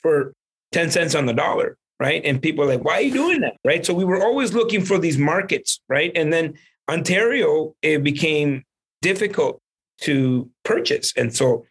[0.00, 0.32] for
[0.72, 1.76] 10 cents on the dollar.
[2.00, 2.22] Right.
[2.24, 3.56] And people are like, why are you doing that?
[3.64, 3.84] Right.
[3.84, 5.80] So we were always looking for these markets.
[5.88, 6.12] Right.
[6.14, 6.54] And then
[6.88, 8.64] Ontario, it became
[9.02, 9.60] difficult
[10.02, 11.12] to purchase.
[11.16, 11.66] And so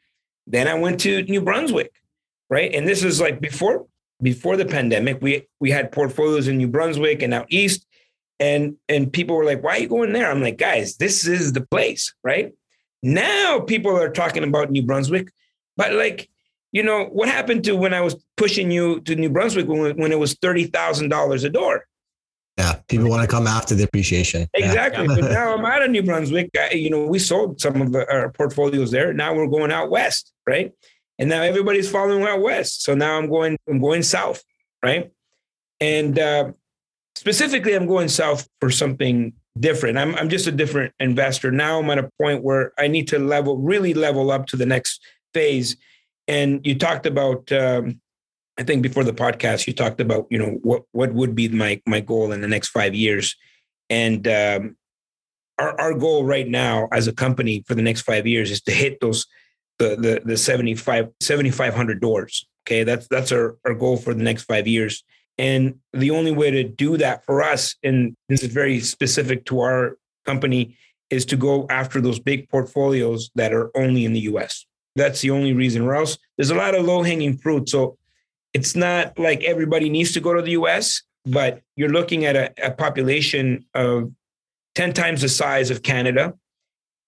[0.45, 1.93] then I went to New Brunswick.
[2.49, 2.73] Right.
[2.73, 3.85] And this is like before
[4.21, 7.85] before the pandemic, we we had portfolios in New Brunswick and out east,
[8.39, 11.53] and and people were like, "Why are you going there?" I'm like, "Guys, this is
[11.53, 12.53] the place, right?"
[13.03, 15.31] Now people are talking about New Brunswick,
[15.75, 16.29] but like,
[16.71, 20.11] you know, what happened to when I was pushing you to New Brunswick when, when
[20.11, 21.85] it was thirty thousand dollars a door?
[22.57, 24.47] Yeah, people want to come after the appreciation.
[24.55, 25.05] Exactly.
[25.07, 25.15] Yeah.
[25.21, 26.49] but now I'm out of New Brunswick.
[26.57, 29.13] I, you know, we sold some of our portfolios there.
[29.13, 30.71] Now we're going out west, right?
[31.19, 32.83] And now everybody's following out west.
[32.83, 34.43] So now I'm going, I'm going south,
[34.83, 35.11] right?
[35.79, 36.51] And uh,
[37.15, 39.97] specifically, I'm going south for something different.
[39.97, 41.51] I'm, I'm just a different investor.
[41.51, 44.65] Now I'm at a point where I need to level, really level up to the
[44.65, 45.01] next
[45.33, 45.77] phase.
[46.27, 48.01] And you talked about, um,
[48.57, 51.81] I think before the podcast, you talked about, you know, what what would be my
[51.85, 53.35] my goal in the next five years,
[53.89, 54.75] and um,
[55.57, 58.71] our our goal right now as a company for the next five years is to
[58.71, 59.25] hit those
[59.79, 62.47] the the the 75 7500 doors.
[62.67, 65.03] Okay, that's that's our our goal for the next five years,
[65.37, 69.61] and the only way to do that for us, and this is very specific to
[69.61, 70.77] our company,
[71.09, 74.65] is to go after those big portfolios that are only in the U.S.
[74.97, 77.69] That's the only reason, or else there's a lot of low hanging fruit.
[77.69, 77.97] So
[78.53, 82.51] it's not like everybody needs to go to the US, but you're looking at a,
[82.65, 84.11] a, population of
[84.75, 86.33] 10 times the size of Canada.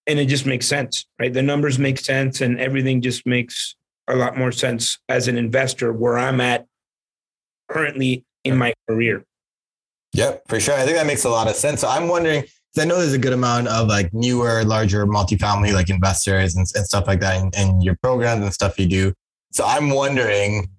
[0.05, 1.33] And it just makes sense, right?
[1.33, 3.75] The numbers make sense and everything just makes
[4.07, 6.65] a lot more sense as an investor where I'm at
[7.69, 9.23] currently in my career.
[10.13, 10.75] Yep, for sure.
[10.75, 11.81] I think that makes a lot of sense.
[11.81, 12.43] So I'm wondering,
[12.77, 16.85] I know there's a good amount of like newer, larger multifamily like investors and, and
[16.85, 19.13] stuff like that in, in your programs and stuff you do.
[19.51, 20.69] So I'm wondering,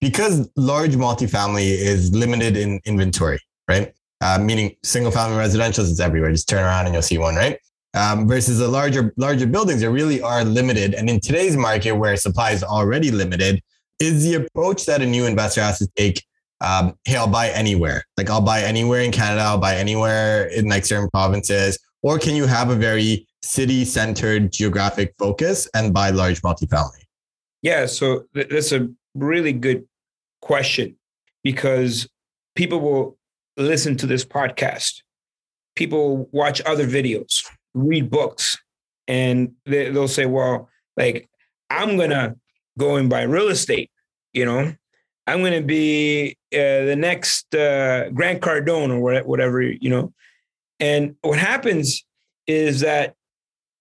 [0.00, 3.94] because large multifamily is limited in inventory, right?
[4.20, 6.32] Uh, meaning single family residentials is everywhere.
[6.32, 7.58] Just turn around and you'll see one, right?
[7.94, 10.94] Um, versus the larger larger buildings, they really are limited.
[10.94, 13.62] And in today's market, where supply is already limited,
[14.00, 16.24] is the approach that a new investor has to take.
[16.62, 18.04] Um, hey, I'll buy anywhere.
[18.16, 19.42] Like I'll buy anywhere in Canada.
[19.42, 21.78] I'll buy anywhere in like certain provinces.
[22.02, 27.02] Or can you have a very city centered geographic focus and buy large multifamily?
[27.62, 29.84] Yeah, so th- that's a really good
[30.40, 30.96] question
[31.42, 32.08] because
[32.54, 33.18] people will
[33.56, 35.02] listen to this podcast,
[35.76, 37.44] people watch other videos,
[37.74, 38.58] read books,
[39.08, 41.28] and they, they'll say, well, like,
[41.70, 42.36] I'm going to
[42.78, 43.90] go and buy real estate,
[44.32, 44.74] you know?
[45.26, 50.12] I'm going to be uh, the next uh, Grant Cardone or whatever, you know?
[50.80, 52.04] And what happens
[52.46, 53.14] is that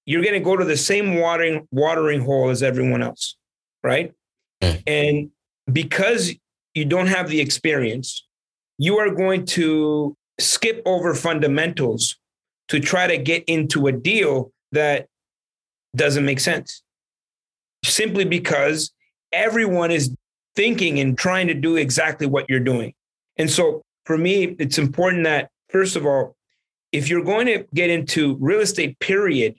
[0.05, 3.37] you're going to go to the same watering watering hole as everyone else,
[3.83, 4.13] right?
[4.61, 4.83] Mm.
[4.85, 5.29] And
[5.73, 6.33] because
[6.75, 8.27] you don't have the experience,
[8.77, 12.17] you are going to skip over fundamentals
[12.67, 15.07] to try to get into a deal that
[15.95, 16.81] doesn't make sense.
[17.83, 18.91] Simply because
[19.31, 20.15] everyone is
[20.55, 22.93] thinking and trying to do exactly what you're doing.
[23.37, 26.35] And so for me, it's important that, first of all,
[26.91, 29.55] if you're going to get into real estate, period,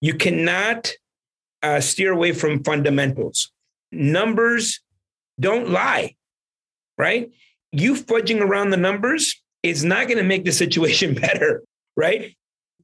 [0.00, 0.92] you cannot
[1.62, 3.52] uh, steer away from fundamentals.
[3.92, 4.80] Numbers
[5.38, 6.14] don't lie
[6.98, 7.30] right?
[7.72, 11.62] You fudging around the numbers is not going to make the situation better,
[11.96, 12.34] right?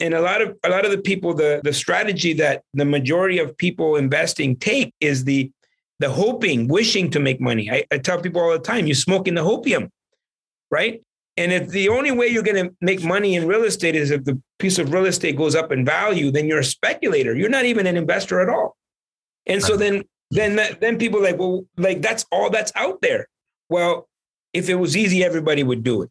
[0.00, 3.38] And a lot of a lot of the people, the the strategy that the majority
[3.38, 5.50] of people investing take is the
[5.98, 7.70] the hoping, wishing to make money.
[7.70, 9.90] I, I tell people all the time, you're smoking the hopium,
[10.70, 11.02] right?
[11.36, 14.24] And if the only way you're going to make money in real estate is if
[14.24, 17.34] the piece of real estate goes up in value, then you're a speculator.
[17.36, 18.76] You're not even an investor at all.
[19.46, 23.28] And so then then then people like, well, like that's all that's out there.
[23.70, 24.08] Well,
[24.52, 26.10] if it was easy, everybody would do it,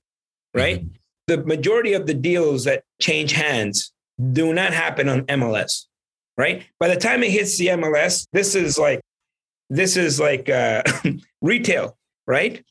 [0.54, 0.80] right?
[0.80, 0.95] Mm-hmm.
[1.28, 3.91] The majority of the deals that change hands
[4.32, 5.86] do not happen on MLS,
[6.38, 6.65] right?
[6.80, 9.02] By the time it hits the MLS, this is like
[9.69, 10.84] this is like uh,
[11.41, 12.63] retail, right?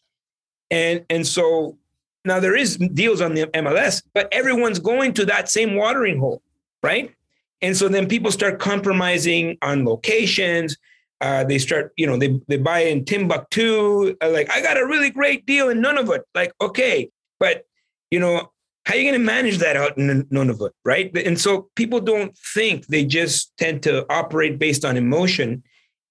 [0.70, 1.78] And and so
[2.24, 6.42] now there is deals on the MLS, but everyone's going to that same watering hole,
[6.82, 7.14] right?
[7.62, 10.76] And so then people start compromising on locations.
[11.20, 14.16] Uh, they start, you know, they they buy in Timbuktu.
[14.22, 16.20] Uh, like, I got a really great deal in Nunavut.
[16.34, 17.10] Like, okay,
[17.40, 17.64] but
[18.10, 18.50] you know,
[18.84, 21.10] how are you going to manage that out in Nunavut, right?
[21.16, 25.62] And so people don't think; they just tend to operate based on emotion,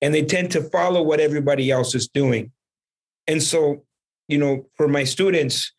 [0.02, 2.52] and they tend to follow what everybody else is doing.
[3.28, 3.84] And so,
[4.28, 5.72] you know, for my students,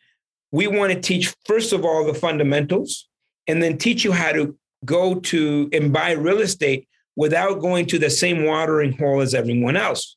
[0.52, 3.08] we want to teach first of all the fundamentals,
[3.46, 7.98] and then teach you how to go to and buy real estate without going to
[7.98, 10.16] the same watering hole as everyone else.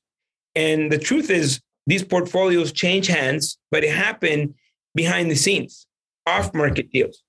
[0.56, 4.56] And the truth is, these portfolios change hands, but it happened
[4.96, 5.88] behind the scenes,
[6.28, 7.24] off market deals.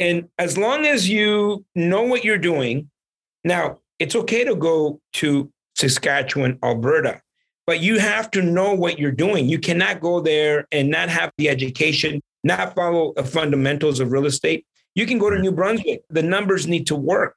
[0.00, 2.90] And as long as you know what you're doing,
[3.44, 7.20] now it's okay to go to Saskatchewan, Alberta,
[7.66, 9.48] but you have to know what you're doing.
[9.48, 14.26] You cannot go there and not have the education, not follow the fundamentals of real
[14.26, 14.66] estate.
[14.94, 16.02] You can go to New Brunswick.
[16.10, 17.36] The numbers need to work.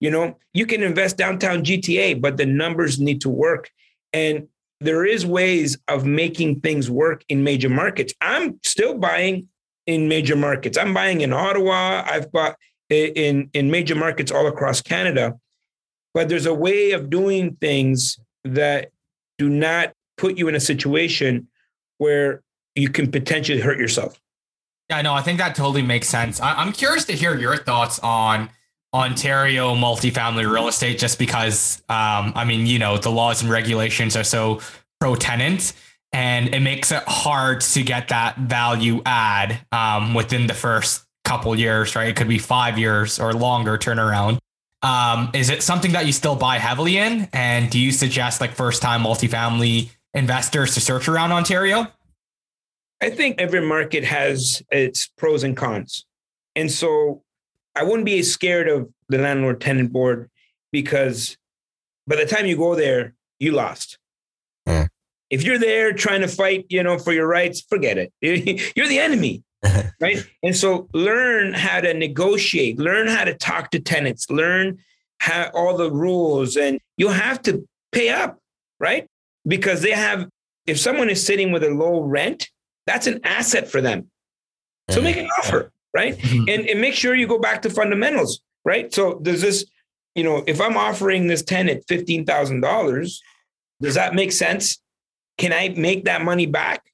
[0.00, 3.70] You know, you can invest downtown GTA, but the numbers need to work.
[4.12, 4.48] And
[4.80, 8.14] there is ways of making things work in major markets.
[8.20, 9.48] I'm still buying
[9.86, 10.78] in major markets.
[10.78, 12.04] I'm buying in Ottawa.
[12.06, 12.56] I've bought
[12.90, 15.38] in in major markets all across Canada.
[16.18, 18.90] But there's a way of doing things that
[19.38, 21.46] do not put you in a situation
[21.98, 22.42] where
[22.74, 24.20] you can potentially hurt yourself.
[24.90, 26.40] Yeah, no, I think that totally makes sense.
[26.40, 28.50] I, am curious to hear your thoughts on
[28.92, 34.16] Ontario multifamily real estate, just because, um, I mean, you know, the laws and regulations
[34.16, 34.60] are so
[34.98, 35.72] pro tenant
[36.12, 41.56] and it makes it hard to get that value add um, within the first couple
[41.56, 42.08] years, right?
[42.08, 44.40] It could be five years or longer turnaround.
[44.82, 47.28] Um, is it something that you still buy heavily in?
[47.32, 51.86] And do you suggest like first time multifamily investors to search around Ontario?
[53.00, 56.04] I think every market has its pros and cons.
[56.56, 57.22] And so
[57.74, 60.30] I wouldn't be scared of the landlord tenant board
[60.72, 61.36] because
[62.06, 63.98] by the time you go there, you lost.
[64.66, 64.88] Mm.
[65.30, 68.12] If you're there trying to fight, you know, for your rights, forget it.
[68.76, 69.44] You're the enemy.
[70.00, 70.24] right?
[70.42, 74.78] And so learn how to negotiate, learn how to talk to tenants, learn
[75.20, 78.38] how all the rules, and you'll have to pay up,
[78.78, 79.06] right?
[79.46, 80.28] Because they have,
[80.66, 82.48] if someone is sitting with a low rent,
[82.86, 84.10] that's an asset for them.
[84.90, 86.16] So make an offer, right?
[86.16, 86.44] Mm-hmm.
[86.48, 88.92] And, and make sure you go back to fundamentals, right?
[88.92, 89.66] So does this,
[90.14, 93.18] you know, if I'm offering this tenant $15,000,
[93.82, 94.80] does that make sense?
[95.36, 96.87] Can I make that money back?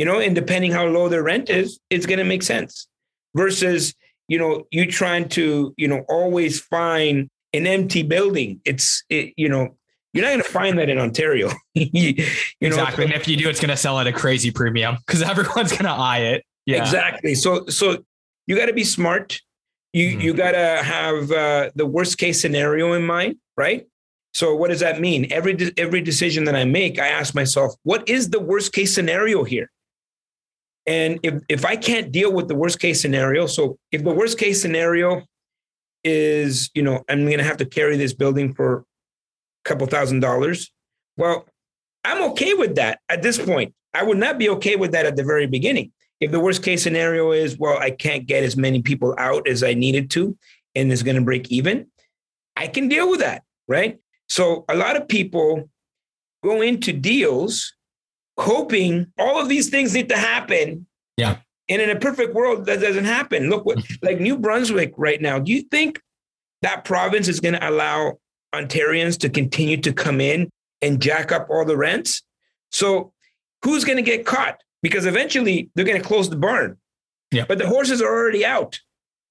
[0.00, 2.88] You know, and depending how low their rent is, it's going to make sense
[3.36, 3.94] versus,
[4.28, 8.62] you know, you trying to, you know, always find an empty building.
[8.64, 9.76] It's, it, you know,
[10.14, 11.50] you're not going to find that in Ontario.
[11.74, 12.14] you
[12.62, 13.04] exactly.
[13.04, 13.12] Know?
[13.12, 15.84] And if you do, it's going to sell at a crazy premium because everyone's going
[15.84, 16.46] to eye it.
[16.64, 16.78] Yeah.
[16.78, 17.34] Exactly.
[17.34, 18.02] So, so
[18.46, 19.38] you got to be smart.
[19.92, 20.20] You, mm-hmm.
[20.22, 23.86] you got to have uh, the worst case scenario in mind, right?
[24.32, 25.30] So what does that mean?
[25.30, 29.44] Every every decision that I make, I ask myself, what is the worst case scenario
[29.44, 29.68] here?
[30.86, 34.38] And if, if I can't deal with the worst case scenario, so if the worst
[34.38, 35.22] case scenario
[36.04, 38.84] is, you know, I'm going to have to carry this building for a
[39.68, 40.70] couple thousand dollars,
[41.16, 41.46] well,
[42.04, 43.74] I'm okay with that at this point.
[43.92, 45.92] I would not be okay with that at the very beginning.
[46.20, 49.62] If the worst case scenario is, well, I can't get as many people out as
[49.62, 50.36] I needed to,
[50.74, 51.86] and it's going to break even,
[52.56, 53.98] I can deal with that, right?
[54.28, 55.68] So a lot of people
[56.42, 57.74] go into deals
[58.40, 60.86] hoping all of these things need to happen.
[61.16, 61.38] Yeah.
[61.68, 63.48] And in a perfect world, that doesn't happen.
[63.48, 66.00] Look what, like New Brunswick right now, do you think
[66.62, 68.18] that province is going to allow
[68.54, 70.50] Ontarians to continue to come in
[70.82, 72.22] and jack up all the rents?
[72.72, 73.12] So
[73.62, 74.60] who's going to get caught?
[74.82, 76.78] Because eventually they're going to close the barn.
[77.30, 77.44] Yeah.
[77.46, 78.80] But the horses are already out,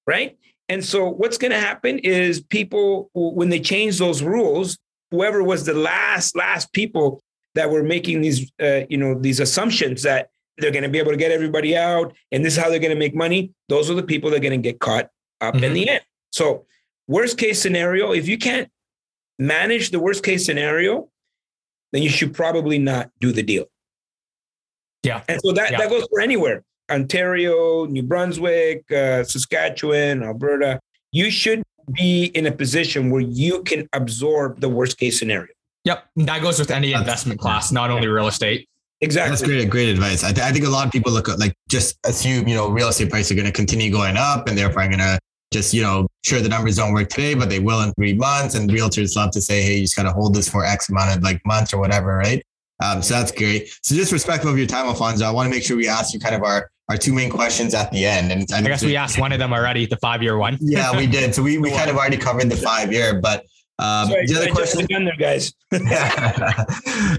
[0.06, 0.38] right?
[0.68, 4.78] And so what's going to happen is people, when they change those rules,
[5.10, 7.20] whoever was the last, last people
[7.54, 11.10] that were making these, uh, you know, these assumptions that they're going to be able
[11.10, 13.52] to get everybody out and this is how they're going to make money.
[13.68, 15.64] Those are the people that are going to get caught up mm-hmm.
[15.64, 16.02] in the end.
[16.32, 16.66] So,
[17.08, 18.68] worst case scenario, if you can't
[19.38, 21.08] manage the worst case scenario,
[21.92, 23.66] then you should probably not do the deal.
[25.02, 25.22] Yeah.
[25.28, 25.78] And so that, yeah.
[25.78, 30.80] that goes for anywhere Ontario, New Brunswick, uh, Saskatchewan, Alberta.
[31.12, 35.52] You should be in a position where you can absorb the worst case scenario.
[35.84, 36.06] Yep.
[36.16, 38.68] That goes with any investment class, not only real estate.
[39.00, 39.30] Exactly.
[39.30, 39.70] That's great.
[39.70, 40.22] Great advice.
[40.24, 42.68] I, th- I think a lot of people look at like just assume, you know,
[42.68, 45.18] real estate prices are going to continue going up and therefore I'm going to
[45.52, 48.54] just, you know, sure the numbers don't work today, but they will in three months.
[48.54, 51.16] And realtors love to say, hey, you just got to hold this for X amount
[51.16, 52.18] of like months or whatever.
[52.18, 52.44] Right.
[52.82, 53.68] Um, so that's great.
[53.82, 56.20] So just respectful of your time, Alfonso, I want to make sure we ask you
[56.20, 58.32] kind of our, our two main questions at the end.
[58.32, 60.58] And I, I guess we asked one of them already, the five year one.
[60.60, 61.34] yeah, we did.
[61.34, 63.44] So we, we kind of already covered the five year, but
[63.80, 65.54] um, Sorry, the other question, there, guys.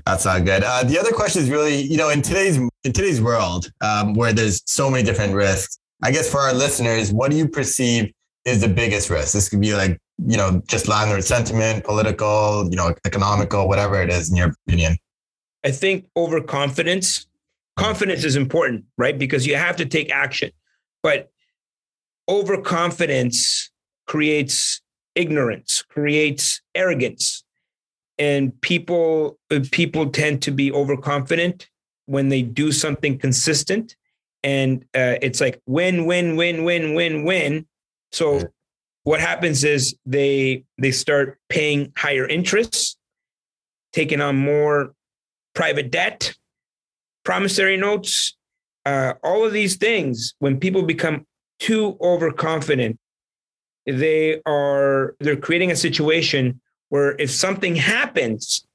[0.06, 0.64] that's not good.
[0.64, 4.32] Uh, the other question is really, you know, in today's in today's world, um, where
[4.32, 5.80] there's so many different risks.
[6.04, 8.14] I guess for our listeners, what do you perceive
[8.46, 9.34] is the biggest risk?
[9.34, 14.12] This could be like, you know, just landlord sentiment, political, you know, economical, whatever it
[14.12, 14.98] is, in your opinion.
[15.64, 17.26] I think overconfidence.
[17.76, 19.18] Confidence is important, right?
[19.18, 20.52] Because you have to take action,
[21.02, 21.32] but
[22.30, 23.72] overconfidence
[24.06, 24.82] creates
[25.16, 27.44] ignorance creates arrogance.
[28.18, 31.70] And people uh, people tend to be overconfident
[32.06, 33.96] when they do something consistent.
[34.44, 37.66] And uh, it's like win win win win win win.
[38.12, 38.42] So
[39.04, 42.98] what happens is they they start paying higher interests
[43.92, 44.94] taking on more
[45.54, 46.34] private debt,
[47.24, 48.36] promissory notes,
[48.86, 51.26] uh, all of these things, when people become
[51.60, 52.98] too overconfident,
[53.86, 56.60] they are they're creating a situation
[56.90, 58.66] where if something happens,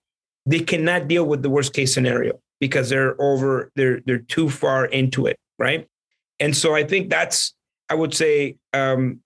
[0.46, 4.86] they cannot deal with the worst case scenario because they're over they're they're too far
[4.86, 5.88] into it, right?
[6.40, 7.54] And so I think that's
[7.88, 9.20] I would say um,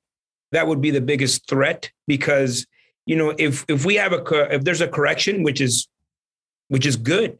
[0.52, 2.66] that would be the biggest threat because
[3.06, 5.88] you know if if we have a if there's a correction which is
[6.68, 7.38] which is good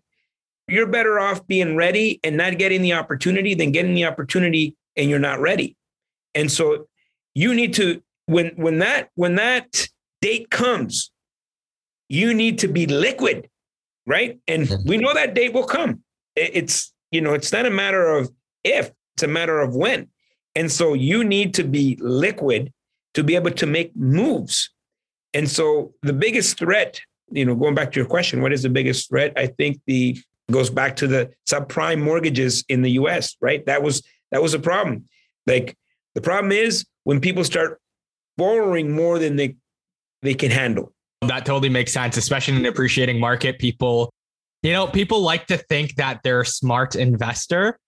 [0.71, 5.11] you're better off being ready and not getting the opportunity than getting the opportunity and
[5.11, 5.77] you're not ready.
[6.35, 6.87] And so
[7.35, 9.89] you need to when when that when that
[10.21, 11.11] date comes,
[12.09, 13.49] you need to be liquid,
[14.07, 14.39] right?
[14.47, 14.89] And mm-hmm.
[14.89, 16.03] we know that date will come.
[16.37, 18.31] It's you know, it's not a matter of
[18.63, 20.09] if, it's a matter of when.
[20.55, 22.73] And so you need to be liquid
[23.15, 24.71] to be able to make moves.
[25.35, 27.01] And so the biggest threat,
[27.31, 29.33] you know, going back to your question, what is the biggest threat?
[29.37, 30.17] I think the
[30.53, 33.65] goes back to the subprime mortgages in the US, right?
[33.67, 35.07] That was that was a problem.
[35.47, 35.77] Like
[36.15, 37.80] the problem is when people start
[38.41, 39.57] borrowing more than they
[40.23, 40.93] they can handle.
[41.21, 43.59] That totally makes sense, especially in an appreciating market.
[43.59, 44.11] People,
[44.63, 47.79] you know, people like to think that they're a smart investor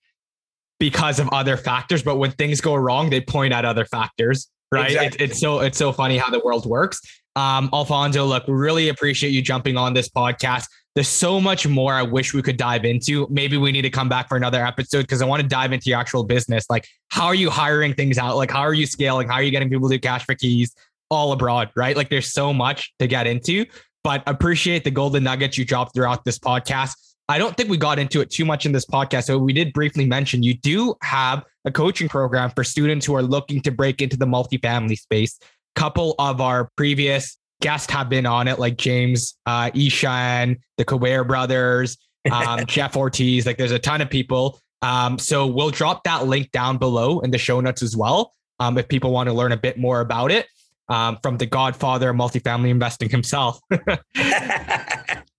[0.79, 4.91] because of other factors, but when things go wrong, they point at other factors, right?
[4.91, 5.25] Exactly.
[5.25, 7.01] It, it's so it's so funny how the world works.
[7.35, 10.67] Um, Alfonso, look, we really appreciate you jumping on this podcast.
[10.95, 13.27] There's so much more I wish we could dive into.
[13.31, 15.89] Maybe we need to come back for another episode because I want to dive into
[15.89, 16.67] your actual business.
[16.69, 18.37] Like, how are you hiring things out?
[18.37, 19.27] Like, how are you scaling?
[19.27, 20.75] How are you getting people to do cash for keys
[21.11, 21.71] all abroad?
[21.77, 21.97] Right?
[21.97, 23.65] Like, there's so much to get into,
[24.05, 26.93] but appreciate the golden nuggets you dropped throughout this podcast.
[27.29, 29.25] I don't think we got into it too much in this podcast.
[29.25, 33.23] So we did briefly mention you do have a coaching program for students who are
[33.23, 35.39] looking to break into the multifamily space.
[35.75, 41.27] Couple of our previous guests have been on it, like James uh, Ishan, the Kaware
[41.27, 41.97] brothers,
[42.31, 43.47] um, Jeff Ortiz.
[43.47, 44.61] Like, there's a ton of people.
[44.83, 48.35] Um, so we'll drop that link down below in the show notes as well.
[48.61, 50.47] Um, if people want to learn a bit more about it
[50.89, 53.61] um, from the Godfather of multifamily investing himself.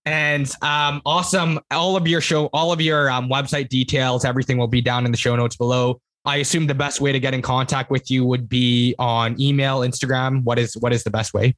[0.04, 4.68] and um, awesome, all of your show, all of your um, website details, everything will
[4.68, 6.00] be down in the show notes below.
[6.26, 9.80] I assume the best way to get in contact with you would be on email,
[9.80, 10.42] Instagram.
[10.42, 11.54] What is what is the best way?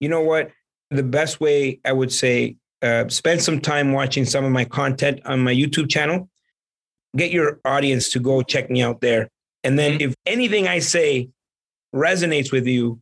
[0.00, 0.50] You know what?
[0.90, 5.20] The best way I would say, uh, spend some time watching some of my content
[5.24, 6.28] on my YouTube channel.
[7.16, 9.28] Get your audience to go check me out there.
[9.64, 10.10] And then mm-hmm.
[10.10, 11.30] if anything I say
[11.94, 13.00] resonates with you,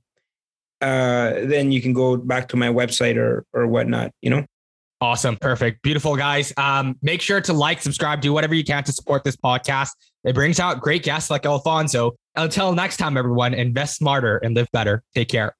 [0.81, 4.45] uh, then you can go back to my website or or whatnot, you know?
[5.01, 5.37] Awesome.
[5.37, 5.83] Perfect.
[5.83, 6.55] Beautiful guys.
[6.57, 9.91] Um, make sure to like, subscribe, do whatever you can to support this podcast.
[10.25, 12.17] It brings out great guests like Alfonso.
[12.35, 15.03] Until next time, everyone, invest smarter and live better.
[15.15, 15.55] Take care.